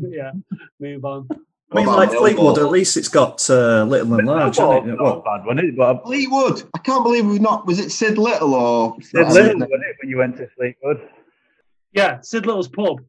[0.10, 0.32] yeah.
[0.80, 1.28] Move on.
[1.72, 4.96] I mean, like Fleetwood, at least it's got uh, little and large, Well, isn't it?
[4.96, 5.76] not Well, bad, wasn't it?
[5.78, 6.64] But Fleetwood.
[6.74, 7.66] I can't believe we've not.
[7.68, 11.10] Was it Sid Little or Sid Little, wasn't it, when you went to Fleetwood?
[11.96, 13.02] Yeah, Sid Little's pub.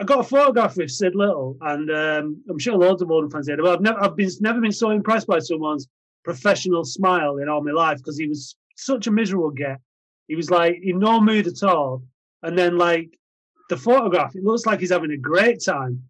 [0.00, 3.46] I got a photograph with Sid Little, and um, I'm sure loads of Oldham fans
[3.46, 3.58] did.
[3.58, 5.88] But I've never, I've been never been so impressed by someone's
[6.24, 9.78] professional smile in all my life because he was such a miserable get.
[10.26, 12.02] He was like in no mood at all,
[12.42, 13.10] and then like
[13.68, 16.02] the photograph, it looks like he's having a great time.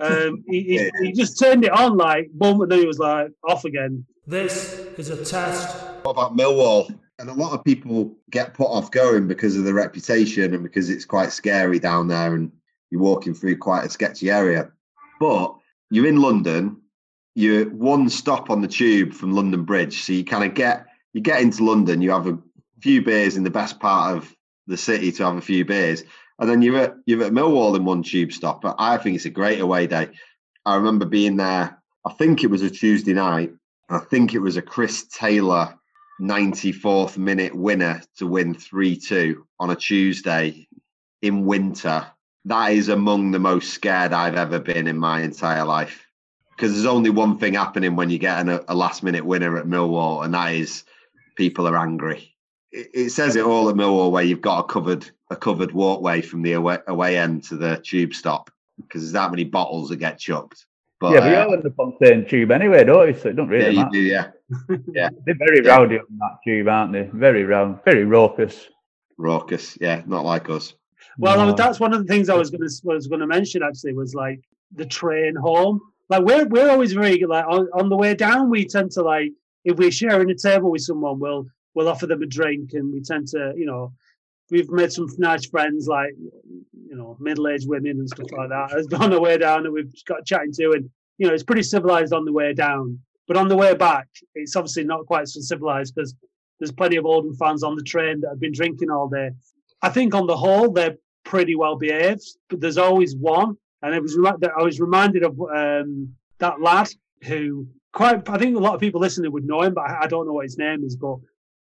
[0.00, 3.30] Um, he, he, he just turned it on like boom, and then he was like
[3.44, 4.04] off again.
[4.26, 5.76] This is a test.
[6.02, 6.92] What about Millwall?
[7.18, 10.88] And a lot of people get put off going because of the reputation and because
[10.88, 12.52] it's quite scary down there and
[12.90, 14.70] you're walking through quite a sketchy area.
[15.18, 15.54] But
[15.90, 16.82] you're in London,
[17.34, 20.02] you're one stop on the tube from London Bridge.
[20.02, 22.38] So you kind of get you get into London, you have a
[22.80, 26.04] few beers in the best part of the city to have a few beers.
[26.38, 28.62] And then you're at you're at Millwall in one tube stop.
[28.62, 30.10] But I think it's a great away day.
[30.64, 33.52] I remember being there, I think it was a Tuesday night.
[33.88, 35.74] I think it was a Chris Taylor
[36.20, 40.68] 94th minute winner to win 3 2 on a Tuesday
[41.22, 42.06] in winter.
[42.44, 46.06] That is among the most scared I've ever been in my entire life.
[46.50, 49.66] Because there's only one thing happening when you get an, a last minute winner at
[49.66, 50.82] Millwall, and that is
[51.36, 52.34] people are angry.
[52.72, 56.22] It, it says it all at Millwall where you've got a covered a covered walkway
[56.22, 59.96] from the away, away end to the tube stop because there's that many bottles that
[59.96, 60.66] get chucked.
[61.00, 63.14] But yeah, but you uh, all end up on the same tube anyway, don't you?
[63.14, 63.90] So it don't yeah, really you matter.
[63.92, 64.30] do, yeah.
[65.26, 65.76] They're very Yeah.
[65.76, 67.08] rowdy on that tube, aren't they?
[67.12, 68.68] Very round, very raucous.
[69.16, 69.78] raucous.
[69.80, 70.74] Yeah, not like us.
[71.18, 71.52] Well, No.
[71.52, 74.14] that's one of the things I was going to was going to mention actually was
[74.14, 74.40] like
[74.72, 75.80] the train home.
[76.08, 78.50] Like we're we're always very like on, on the way down.
[78.50, 79.32] We tend to like
[79.64, 83.00] if we're sharing a table with someone, we'll we'll offer them a drink, and we
[83.02, 83.92] tend to you know
[84.50, 88.76] we've made some nice friends like you know middle aged women and stuff like that.
[88.76, 90.88] As on the way down, and we've got chatting to, and
[91.18, 94.56] you know it's pretty civilized on the way down, but on the way back, it's
[94.56, 96.14] obviously not quite so civilized because
[96.58, 99.30] there's plenty of Oldham fans on the train that have been drinking all day.
[99.82, 104.02] I think on the whole they're pretty well behaved, but there's always one, and it
[104.02, 106.88] was I was reminded of um, that lad
[107.24, 110.26] who quite I think a lot of people listening would know him, but I don't
[110.26, 111.16] know what his name is, but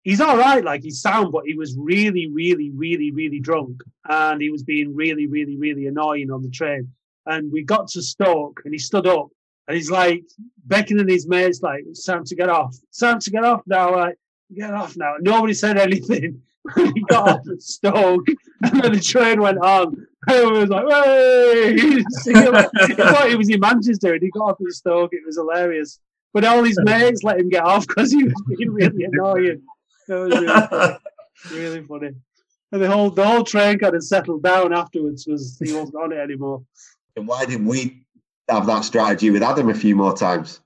[0.04, 4.40] he's all right, like he's sound, but he was really, really, really, really drunk, and
[4.40, 6.92] he was being really, really, really annoying on the train.
[7.26, 9.28] And we got to Stoke, and he stood up,
[9.66, 10.22] and he's like
[10.64, 13.96] beckoning his mates, like it's time to get off, it's time to get off now,
[13.96, 14.16] like
[14.54, 15.14] get off now.
[15.20, 16.42] Nobody said anything.
[16.76, 18.26] he got off at Stoke,
[18.62, 20.06] and then the train went on.
[20.28, 21.74] Everyone was like, "Hey!"
[22.86, 25.12] He thought he was in Manchester, and he got off at Stoke.
[25.12, 25.98] It was hilarious.
[26.32, 29.62] But all his mates let him get off because he was being really annoying.
[30.08, 30.98] It was really funny.
[31.52, 32.10] really funny.
[32.72, 35.24] And the whole the whole train kind of settled down afterwards.
[35.24, 36.64] because he wasn't on it anymore?
[37.16, 38.04] And why didn't we
[38.48, 40.60] have that strategy with Adam a few more times?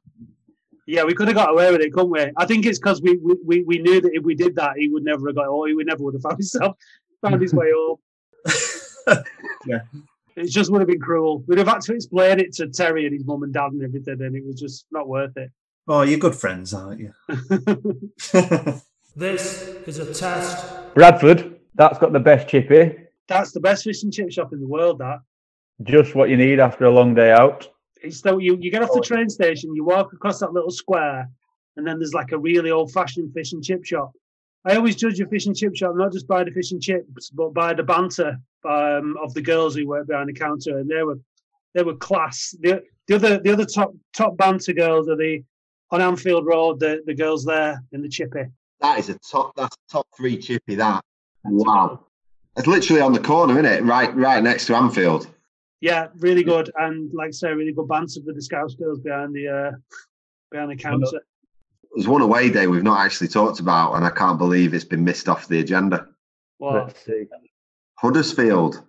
[0.86, 2.32] Yeah, we could have got away with it, couldn't we?
[2.38, 4.88] I think it's because we, we, we, we knew that if we did that, he
[4.88, 5.48] would never have got.
[5.48, 6.76] Or he would never would have found himself
[7.22, 7.96] found his way home.
[9.66, 9.80] Yeah.
[10.36, 11.42] It just would have been cruel.
[11.46, 14.22] We'd have had to explain it to Terry and his mum and dad and everything,
[14.22, 15.50] and it was just not worth it.
[15.88, 17.12] Oh, you're good friends, aren't you?
[19.18, 20.94] This is a test.
[20.94, 22.94] Bradford, that's got the best chippy.
[23.26, 25.00] That's the best fish and chip shop in the world.
[25.00, 25.18] That
[25.82, 27.68] Just what you need after a long day out.
[28.00, 28.56] it's still you.
[28.60, 31.28] You get off the train station, you walk across that little square,
[31.76, 34.12] and then there's like a really old-fashioned fish and chip shop.
[34.64, 37.30] I always judge a fish and chip shop not just by the fish and chips,
[37.30, 38.38] but by the banter
[38.68, 41.18] um, of the girls who work behind the counter, and they were
[41.74, 42.54] they were class.
[42.60, 45.42] The, the other the other top top banter girls are the
[45.90, 48.44] on Anfield Road, the, the girls there in the chippy.
[48.80, 49.54] That is a top.
[49.56, 50.76] That's a top three chippy.
[50.76, 51.02] That
[51.44, 52.04] wow.
[52.56, 53.84] It's literally on the corner, isn't it?
[53.84, 55.28] Right, right next to Anfield.
[55.80, 59.32] Yeah, really good, and like I say, really good banter with the Scouse girls behind
[59.32, 59.70] the uh,
[60.50, 61.20] behind the counter.
[61.94, 65.04] There's one away day we've not actually talked about, and I can't believe it's been
[65.04, 66.08] missed off the agenda.
[66.58, 66.74] What?
[66.74, 67.26] Let's see.
[67.94, 68.82] Huddersfield.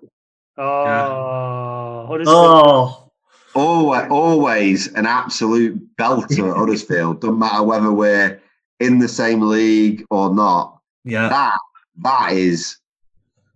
[0.58, 2.36] Oh, Huddersfield.
[2.36, 3.10] oh,
[3.56, 7.22] Always, always an absolute belter at Huddersfield.
[7.22, 8.42] Doesn't matter whether we're
[8.80, 10.80] in the same league or not.
[11.05, 11.30] yeah.
[11.30, 11.57] That
[12.01, 12.77] that is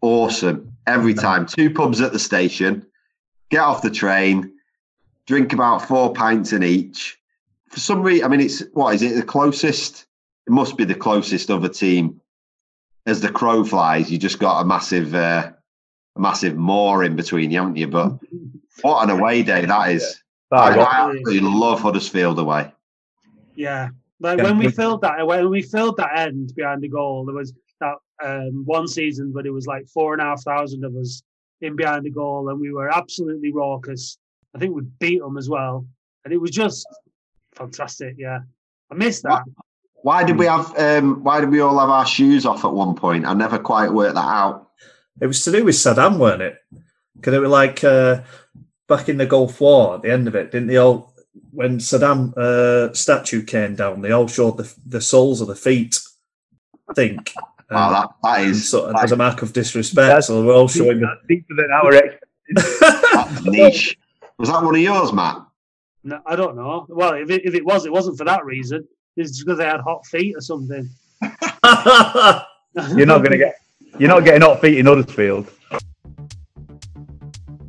[0.01, 1.45] awesome every time.
[1.45, 2.85] Two pubs at the station.
[3.49, 4.51] Get off the train.
[5.27, 7.17] Drink about four pints in each.
[7.69, 9.15] For some reason, I mean, it's what is it?
[9.15, 10.05] The closest?
[10.45, 12.19] It must be the closest other team.
[13.05, 15.51] As the crow flies, you just got a massive, uh,
[16.15, 17.87] a massive moor in between you, haven't you?
[17.87, 18.13] But
[18.81, 20.21] what an away day that is!
[20.51, 22.71] I, That was- I absolutely love Huddersfield away.
[23.55, 23.89] Yeah,
[24.23, 27.25] like Yeah, when we we- filled that when we filled that end behind the goal,
[27.25, 30.85] there was that um, one season where it was like four and a half thousand
[30.85, 31.21] of us
[31.61, 34.17] in behind the goal, and we were absolutely raucous.
[34.55, 35.85] I think we beat them as well,
[36.23, 36.87] and it was just
[37.55, 38.15] fantastic.
[38.17, 38.39] Yeah,
[38.91, 39.43] I missed that.
[40.03, 40.77] Why did we have?
[40.77, 43.25] Um, why did we all have our shoes off at one point?
[43.25, 44.69] I never quite worked that out.
[45.21, 46.57] It was to do with Saddam, weren't it?
[47.15, 48.21] Because it was like uh,
[48.87, 51.12] back in the Gulf War at the end of it, didn't they all?
[51.51, 55.99] When Saddam uh, statue came down, they all showed the the soles of the feet.
[56.89, 57.33] I think.
[57.71, 59.95] Wow, Um, that that and is sort as a mark of disrespect.
[60.07, 61.07] That's- so we're all showing the.
[61.27, 62.15] Deeper than our ex.
[63.45, 63.97] niche.
[64.37, 65.37] Was that one of yours, Matt?
[66.03, 66.85] No, I don't know.
[66.89, 68.85] Well, if it, if it was, it wasn't for that reason.
[69.15, 70.89] It's because they had hot feet or something.
[71.21, 73.55] You're not going to get.
[73.99, 75.49] You're not getting hot feet in Huddersfield.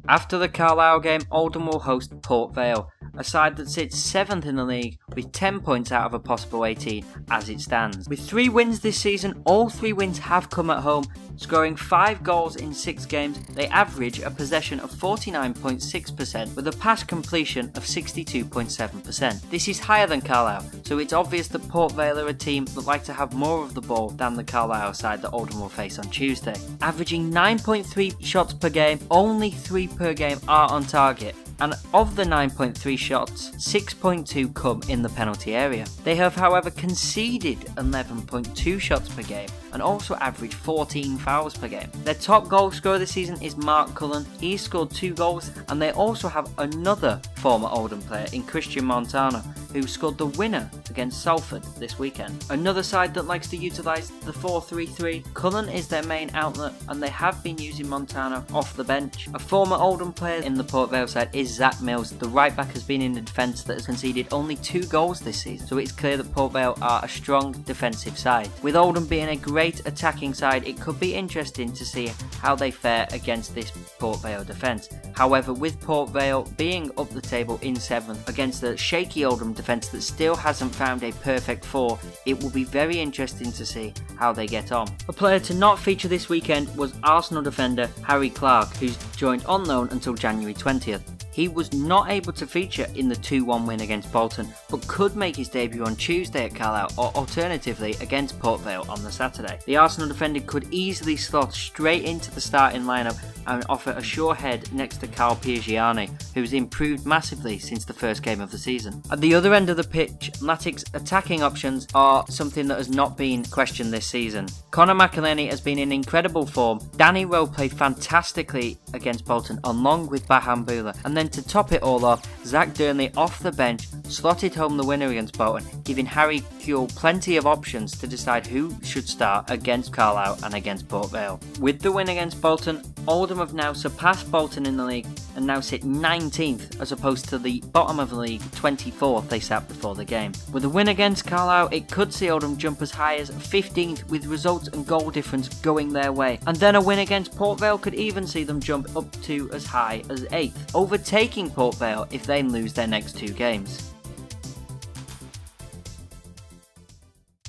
[0.09, 4.57] After the Carlisle game, Oldham will host Port Vale, a side that sits 7th in
[4.57, 8.09] the league with 10 points out of a possible 18 as it stands.
[8.09, 11.05] With 3 wins this season, all 3 wins have come at home,
[11.37, 13.39] scoring 5 goals in 6 games.
[13.55, 19.51] They average a possession of 49.6% with a pass completion of 62.7%.
[19.51, 22.87] This is higher than Carlisle, so it's obvious that Port Vale are a team that
[22.87, 25.99] like to have more of the ball than the Carlisle side that Oldham will face
[25.99, 26.57] on Tuesday.
[26.81, 31.35] Averaging 9.3 shots per game, only 3 per game are on target.
[31.61, 35.87] And of the 9.3 shots, 6.2 come in the penalty area.
[36.03, 41.91] They have, however, conceded 11.2 shots per game and also average 14 fouls per game.
[42.05, 44.25] Their top goal scorer this season is Mark Cullen.
[44.41, 49.45] He scored two goals, and they also have another former Oldham player in Cristian Montaño,
[49.73, 52.45] who scored the winner against Salford this weekend.
[52.51, 56.73] Another side that likes to utilise the 4 3 3, Cullen is their main outlet
[56.89, 59.29] and they have been using Montaño off the bench.
[59.35, 62.13] A former Oldham player in the Port Vale side is Zak Mills.
[62.13, 65.43] The right back has been in a defence that has conceded only two goals this
[65.43, 68.49] season, so it's clear that Port Vale are a strong defensive side.
[68.63, 72.11] With Oldham being a great attacking side, it could be interesting to see
[72.41, 74.89] how they fare against this Port Vale defence.
[75.15, 79.89] However, with Port Vale being up the table in seventh against the shaky Oldham defence
[79.89, 84.33] that still hasn't found a perfect four, it will be very interesting to see how
[84.33, 84.89] they get on.
[85.09, 89.65] A player to not feature this weekend was Arsenal defender Harry Clarke, who's joined on
[89.65, 91.24] loan until January 20th.
[91.35, 95.17] He was not able to feature in the 2 1 win against Bolton, but could
[95.17, 99.59] make his debut on Tuesday at Carlisle or alternatively against Port Vale on the Saturday.
[99.67, 103.19] The Arsenal defender could easily slot straight into the starting lineup
[103.49, 108.23] and offer a sure head next to Carl Piergianni, who's improved massively since the first
[108.23, 109.03] game of the season.
[109.11, 113.17] At the other end of the pitch, Latic's attacking options are something that has not
[113.17, 114.47] been questioned this season.
[114.71, 116.79] Conor McAleny has been in incredible form.
[116.97, 122.05] Danny Rowe played fantastically against Bolton along with Bahamboula, and then to top it all
[122.05, 126.95] off, Zach Dearnley off the bench slotted home the winner against Bolton, giving Harry Kewell
[126.95, 131.41] plenty of options to decide who should start against Carlisle and against Port Vale.
[131.61, 135.07] With the win against Bolton, Oldham have now surpassed Bolton in the league
[135.37, 139.67] and now sit 19th as opposed to the bottom of the league 24th they sat
[139.69, 140.33] before the game.
[140.53, 144.27] With a win against Carlisle, it could see Oldham jump as high as 15th with
[144.27, 146.39] results and goal difference going their way.
[146.47, 149.67] And then a win against Port Vale could even see them jump up to as
[149.67, 150.75] high as 8th,
[151.15, 153.93] overtaking Port Vale if they lose their next two games.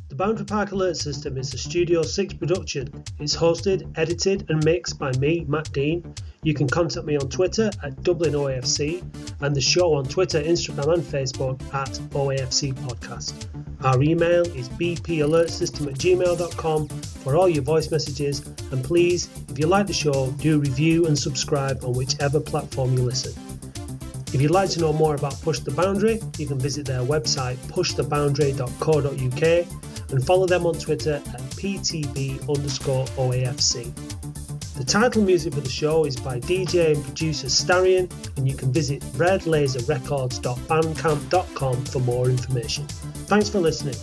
[0.08, 3.04] The Boundary Park Alert System is a Studio 6 production.
[3.20, 6.14] It's hosted, edited, and mixed by me, Matt Dean.
[6.44, 9.02] You can contact me on Twitter at Dublin OAFC
[9.42, 13.48] and the show on Twitter, Instagram, and Facebook at OAFC Podcast.
[13.84, 18.46] Our email is bpalertsystem at gmail.com for all your voice messages.
[18.72, 23.04] And please, if you like the show, do review and subscribe on whichever platform you
[23.04, 23.34] listen.
[24.36, 27.56] If you'd like to know more about Push the Boundary, you can visit their website
[27.70, 33.96] pushtheboundary.co.uk and follow them on Twitter at PTB underscore OAFC.
[34.76, 38.74] The title music for the show is by DJ and producer Starion, and you can
[38.74, 42.86] visit redlaserrecords.bandcamp.com for more information.
[43.28, 43.96] Thanks for listening.